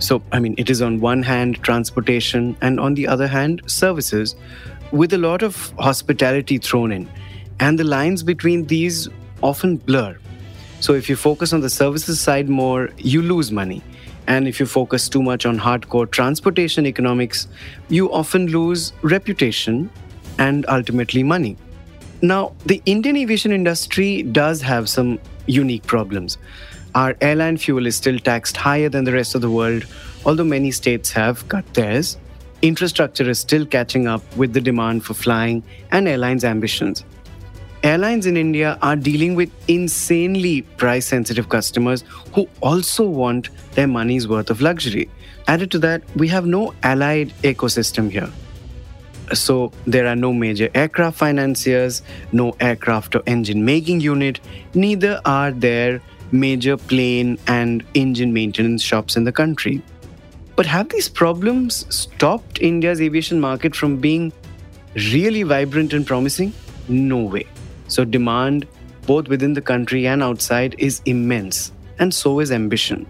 So, 0.00 0.22
I 0.32 0.38
mean, 0.38 0.54
it 0.58 0.68
is 0.68 0.82
on 0.82 1.00
one 1.00 1.22
hand 1.22 1.62
transportation, 1.62 2.56
and 2.60 2.78
on 2.78 2.92
the 2.92 3.08
other 3.08 3.26
hand, 3.26 3.62
services, 3.66 4.36
with 4.92 5.14
a 5.14 5.18
lot 5.18 5.42
of 5.42 5.72
hospitality 5.78 6.58
thrown 6.58 6.92
in. 6.92 7.08
And 7.58 7.78
the 7.78 7.84
lines 7.84 8.22
between 8.22 8.66
these 8.66 9.08
often 9.42 9.76
blur. 9.78 10.18
So, 10.80 10.94
if 10.94 11.08
you 11.08 11.16
focus 11.16 11.52
on 11.52 11.60
the 11.60 11.70
services 11.70 12.20
side 12.20 12.48
more, 12.48 12.90
you 12.98 13.22
lose 13.22 13.50
money. 13.50 13.82
And 14.26 14.48
if 14.48 14.58
you 14.60 14.66
focus 14.66 15.08
too 15.08 15.22
much 15.22 15.46
on 15.46 15.58
hardcore 15.58 16.10
transportation 16.10 16.86
economics, 16.86 17.48
you 17.88 18.12
often 18.12 18.48
lose 18.48 18.92
reputation 19.02 19.90
and 20.38 20.66
ultimately 20.68 21.22
money. 21.22 21.56
Now, 22.22 22.54
the 22.66 22.82
Indian 22.86 23.16
aviation 23.16 23.52
industry 23.52 24.22
does 24.22 24.60
have 24.62 24.88
some 24.88 25.18
unique 25.46 25.86
problems. 25.86 26.38
Our 26.94 27.14
airline 27.20 27.58
fuel 27.58 27.86
is 27.86 27.94
still 27.96 28.18
taxed 28.18 28.56
higher 28.56 28.88
than 28.88 29.04
the 29.04 29.12
rest 29.12 29.34
of 29.34 29.42
the 29.42 29.50
world, 29.50 29.84
although 30.24 30.44
many 30.44 30.70
states 30.70 31.10
have 31.12 31.46
cut 31.48 31.72
theirs. 31.74 32.16
Infrastructure 32.62 33.28
is 33.28 33.38
still 33.38 33.66
catching 33.66 34.08
up 34.08 34.22
with 34.36 34.54
the 34.54 34.60
demand 34.60 35.04
for 35.04 35.14
flying 35.14 35.62
and 35.92 36.08
airlines' 36.08 36.44
ambitions. 36.44 37.04
Airlines 37.86 38.26
in 38.26 38.36
India 38.36 38.76
are 38.82 38.96
dealing 38.96 39.36
with 39.36 39.48
insanely 39.68 40.62
price 40.62 41.06
sensitive 41.06 41.48
customers 41.48 42.02
who 42.34 42.48
also 42.60 43.04
want 43.08 43.50
their 43.74 43.86
money's 43.86 44.26
worth 44.26 44.50
of 44.50 44.60
luxury. 44.60 45.08
Added 45.46 45.70
to 45.70 45.78
that, 45.78 46.02
we 46.16 46.26
have 46.26 46.46
no 46.46 46.74
allied 46.82 47.32
ecosystem 47.44 48.10
here. 48.10 48.28
So, 49.32 49.70
there 49.86 50.08
are 50.08 50.16
no 50.16 50.32
major 50.32 50.68
aircraft 50.74 51.16
financiers, 51.16 52.02
no 52.32 52.56
aircraft 52.58 53.14
or 53.14 53.22
engine 53.28 53.64
making 53.64 54.00
unit, 54.00 54.40
neither 54.74 55.20
are 55.24 55.52
there 55.52 56.02
major 56.32 56.76
plane 56.76 57.38
and 57.46 57.84
engine 57.94 58.32
maintenance 58.32 58.82
shops 58.82 59.14
in 59.14 59.22
the 59.22 59.30
country. 59.30 59.80
But 60.56 60.66
have 60.66 60.88
these 60.88 61.08
problems 61.08 61.86
stopped 61.94 62.60
India's 62.60 63.00
aviation 63.00 63.40
market 63.40 63.76
from 63.76 63.98
being 63.98 64.32
really 64.96 65.44
vibrant 65.44 65.92
and 65.92 66.04
promising? 66.04 66.52
No 66.88 67.18
way. 67.18 67.46
So, 67.88 68.04
demand 68.04 68.66
both 69.06 69.28
within 69.28 69.52
the 69.52 69.60
country 69.60 70.06
and 70.06 70.22
outside 70.22 70.74
is 70.78 71.00
immense, 71.06 71.72
and 71.98 72.12
so 72.12 72.40
is 72.40 72.50
ambition. 72.50 73.06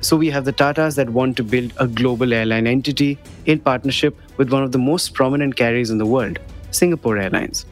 So, 0.00 0.16
we 0.16 0.30
have 0.30 0.44
the 0.44 0.52
Tatas 0.52 0.96
that 0.96 1.10
want 1.10 1.36
to 1.38 1.42
build 1.42 1.72
a 1.78 1.86
global 1.86 2.32
airline 2.32 2.66
entity 2.66 3.18
in 3.46 3.58
partnership 3.58 4.16
with 4.36 4.52
one 4.52 4.62
of 4.62 4.72
the 4.72 4.78
most 4.78 5.14
prominent 5.14 5.56
carriers 5.56 5.90
in 5.90 5.98
the 5.98 6.06
world, 6.06 6.38
Singapore 6.70 7.18
Airlines. 7.18 7.66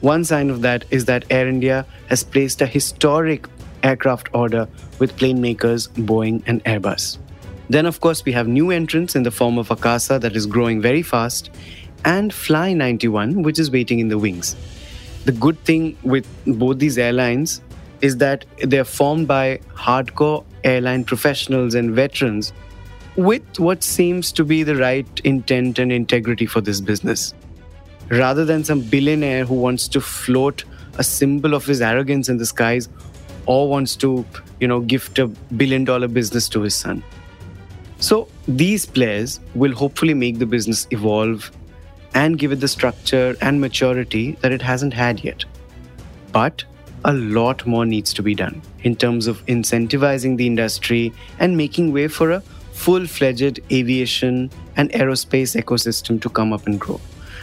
One 0.00 0.24
sign 0.24 0.50
of 0.50 0.62
that 0.62 0.84
is 0.90 1.04
that 1.04 1.24
Air 1.30 1.48
India 1.48 1.86
has 2.08 2.24
placed 2.24 2.60
a 2.60 2.66
historic 2.66 3.46
aircraft 3.82 4.28
order 4.32 4.68
with 4.98 5.16
plane 5.16 5.40
makers 5.40 5.88
Boeing 5.88 6.42
and 6.46 6.64
Airbus. 6.64 7.18
Then, 7.68 7.86
of 7.86 8.00
course, 8.00 8.24
we 8.24 8.32
have 8.32 8.48
new 8.48 8.70
entrants 8.70 9.14
in 9.14 9.22
the 9.22 9.30
form 9.30 9.58
of 9.58 9.70
Akasa 9.70 10.18
that 10.18 10.36
is 10.36 10.46
growing 10.46 10.80
very 10.80 11.02
fast, 11.02 11.50
and 12.04 12.32
Fly 12.32 12.72
91, 12.72 13.42
which 13.42 13.58
is 13.58 13.70
waiting 13.70 13.98
in 13.98 14.08
the 14.08 14.18
wings 14.18 14.56
the 15.24 15.32
good 15.32 15.58
thing 15.64 15.96
with 16.02 16.26
both 16.46 16.78
these 16.78 16.98
airlines 16.98 17.62
is 18.00 18.16
that 18.16 18.44
they're 18.64 18.84
formed 18.84 19.28
by 19.28 19.60
hardcore 19.74 20.44
airline 20.64 21.04
professionals 21.04 21.74
and 21.74 21.92
veterans 21.92 22.52
with 23.16 23.42
what 23.58 23.84
seems 23.84 24.32
to 24.32 24.44
be 24.44 24.62
the 24.62 24.76
right 24.76 25.20
intent 25.24 25.78
and 25.78 25.92
integrity 25.92 26.46
for 26.46 26.60
this 26.60 26.80
business. 26.80 27.34
Rather 28.10 28.44
than 28.44 28.64
some 28.64 28.80
billionaire 28.80 29.44
who 29.44 29.54
wants 29.54 29.86
to 29.88 30.00
float 30.00 30.64
a 30.98 31.04
symbol 31.04 31.54
of 31.54 31.64
his 31.64 31.80
arrogance 31.80 32.28
in 32.28 32.36
the 32.38 32.46
skies 32.46 32.88
or 33.46 33.68
wants 33.68 33.96
to, 33.96 34.24
you 34.60 34.68
know, 34.68 34.80
gift 34.80 35.18
a 35.18 35.26
billion 35.56 35.84
dollar 35.84 36.08
business 36.08 36.48
to 36.48 36.62
his 36.62 36.74
son. 36.74 37.02
So 37.98 38.28
these 38.48 38.84
players 38.84 39.40
will 39.54 39.72
hopefully 39.72 40.14
make 40.14 40.38
the 40.38 40.46
business 40.46 40.86
evolve 40.90 41.50
and 42.14 42.38
give 42.38 42.52
it 42.52 42.60
the 42.60 42.68
structure 42.68 43.36
and 43.40 43.60
maturity 43.60 44.32
that 44.40 44.52
it 44.52 44.62
hasn't 44.62 44.94
had 44.94 45.24
yet. 45.24 45.44
But 46.32 46.64
a 47.04 47.12
lot 47.12 47.66
more 47.66 47.84
needs 47.84 48.12
to 48.14 48.22
be 48.22 48.34
done 48.34 48.62
in 48.82 48.96
terms 48.96 49.26
of 49.26 49.44
incentivizing 49.46 50.36
the 50.36 50.46
industry 50.46 51.12
and 51.38 51.56
making 51.56 51.92
way 51.92 52.08
for 52.08 52.30
a 52.30 52.40
full 52.72 53.06
fledged 53.06 53.60
aviation 53.70 54.50
and 54.76 54.90
aerospace 54.90 55.60
ecosystem 55.60 56.20
to 56.20 56.28
come 56.28 56.52
up 56.52 56.66
and 56.66 56.80
grow. 56.80 57.00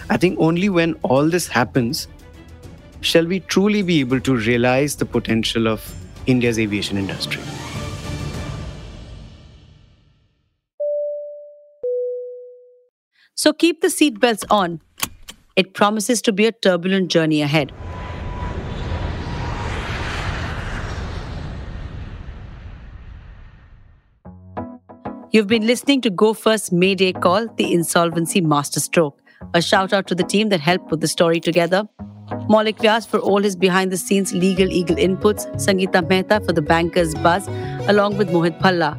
I 0.10 0.18
think 0.18 0.40
only 0.40 0.70
when 0.70 0.96
all 1.04 1.30
this 1.30 1.48
happens 1.48 2.08
shall 3.02 3.26
we 3.26 3.40
truly 3.42 3.82
be 3.82 4.00
able 4.00 4.20
to 4.22 4.36
realize 4.36 4.96
the 4.96 5.06
potential 5.06 5.68
of 5.68 5.94
India's 6.26 6.60
aviation 6.60 6.98
industry. 6.98 7.42
So 13.42 13.54
keep 13.54 13.80
the 13.80 13.88
seatbelts 13.88 14.44
on. 14.50 14.82
It 15.56 15.74
promises 15.74 16.22
to 16.24 16.34
be 16.34 16.46
a 16.46 16.52
turbulent 16.52 17.10
journey 17.10 17.42
ahead. 17.42 17.72
You've 25.32 25.48
been 25.48 25.66
listening 25.66 26.02
to 26.02 26.10
Go 26.10 26.34
First 26.34 26.74
Mayday 26.74 27.14
Call, 27.14 27.48
the 27.56 27.72
insolvency 27.72 28.42
masterstroke. 28.42 29.18
A 29.54 29.62
shout 29.62 29.94
out 29.94 30.08
to 30.08 30.16
the 30.16 30.26
team 30.26 30.50
that 30.50 30.60
helped 30.60 30.90
put 30.90 31.00
the 31.00 31.08
story 31.08 31.40
together. 31.40 31.88
Maulik 32.50 32.80
Vyas 32.80 33.08
for 33.08 33.20
all 33.20 33.42
his 33.42 33.56
behind 33.56 33.90
the 33.90 33.96
scenes 33.96 34.34
legal 34.34 34.70
eagle 34.70 34.98
inputs, 34.98 35.50
Sangita 35.66 36.06
Mehta 36.10 36.42
for 36.42 36.52
the 36.52 36.62
banker's 36.62 37.16
buzz, 37.16 37.48
along 37.88 38.18
with 38.18 38.28
Mohit 38.28 38.60
Bhalla, 38.60 38.98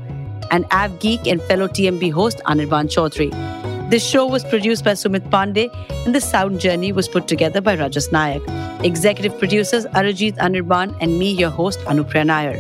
and 0.50 0.64
Av 0.72 0.98
Geek 0.98 1.26
and 1.26 1.42
fellow 1.42 1.68
TMB 1.68 2.10
host 2.10 2.40
Anirban 2.46 2.88
Chowdhury. 2.88 3.59
This 3.90 4.08
show 4.08 4.24
was 4.24 4.44
produced 4.44 4.84
by 4.84 4.92
Sumit 4.92 5.28
Pandey, 5.30 5.68
and 6.06 6.14
the 6.14 6.20
sound 6.20 6.60
journey 6.60 6.92
was 6.92 7.08
put 7.08 7.26
together 7.26 7.60
by 7.60 7.74
Rajas 7.74 8.10
Nayak. 8.10 8.84
Executive 8.84 9.36
producers 9.36 9.84
Arijit 9.86 10.36
Anirban 10.36 10.96
and 11.00 11.18
me, 11.18 11.32
your 11.32 11.50
host 11.50 11.80
Anupriya 11.80 12.24
Nair. 12.24 12.54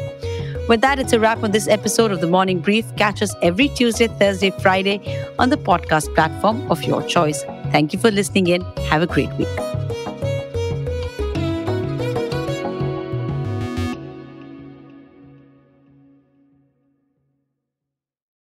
With 0.68 0.80
that, 0.80 0.98
it's 0.98 1.12
a 1.12 1.20
wrap 1.20 1.44
on 1.44 1.52
this 1.52 1.68
episode 1.68 2.10
of 2.10 2.20
The 2.20 2.26
Morning 2.26 2.58
Brief. 2.58 2.84
Catch 2.96 3.22
us 3.22 3.32
every 3.42 3.68
Tuesday, 3.68 4.08
Thursday, 4.08 4.50
Friday 4.50 5.00
on 5.38 5.50
the 5.50 5.56
podcast 5.56 6.12
platform 6.16 6.68
of 6.68 6.82
your 6.82 7.00
choice. 7.04 7.44
Thank 7.70 7.92
you 7.92 8.00
for 8.00 8.10
listening 8.10 8.48
in. 8.48 8.62
Have 8.90 9.02
a 9.02 9.06
great 9.06 9.32
week. 9.34 9.69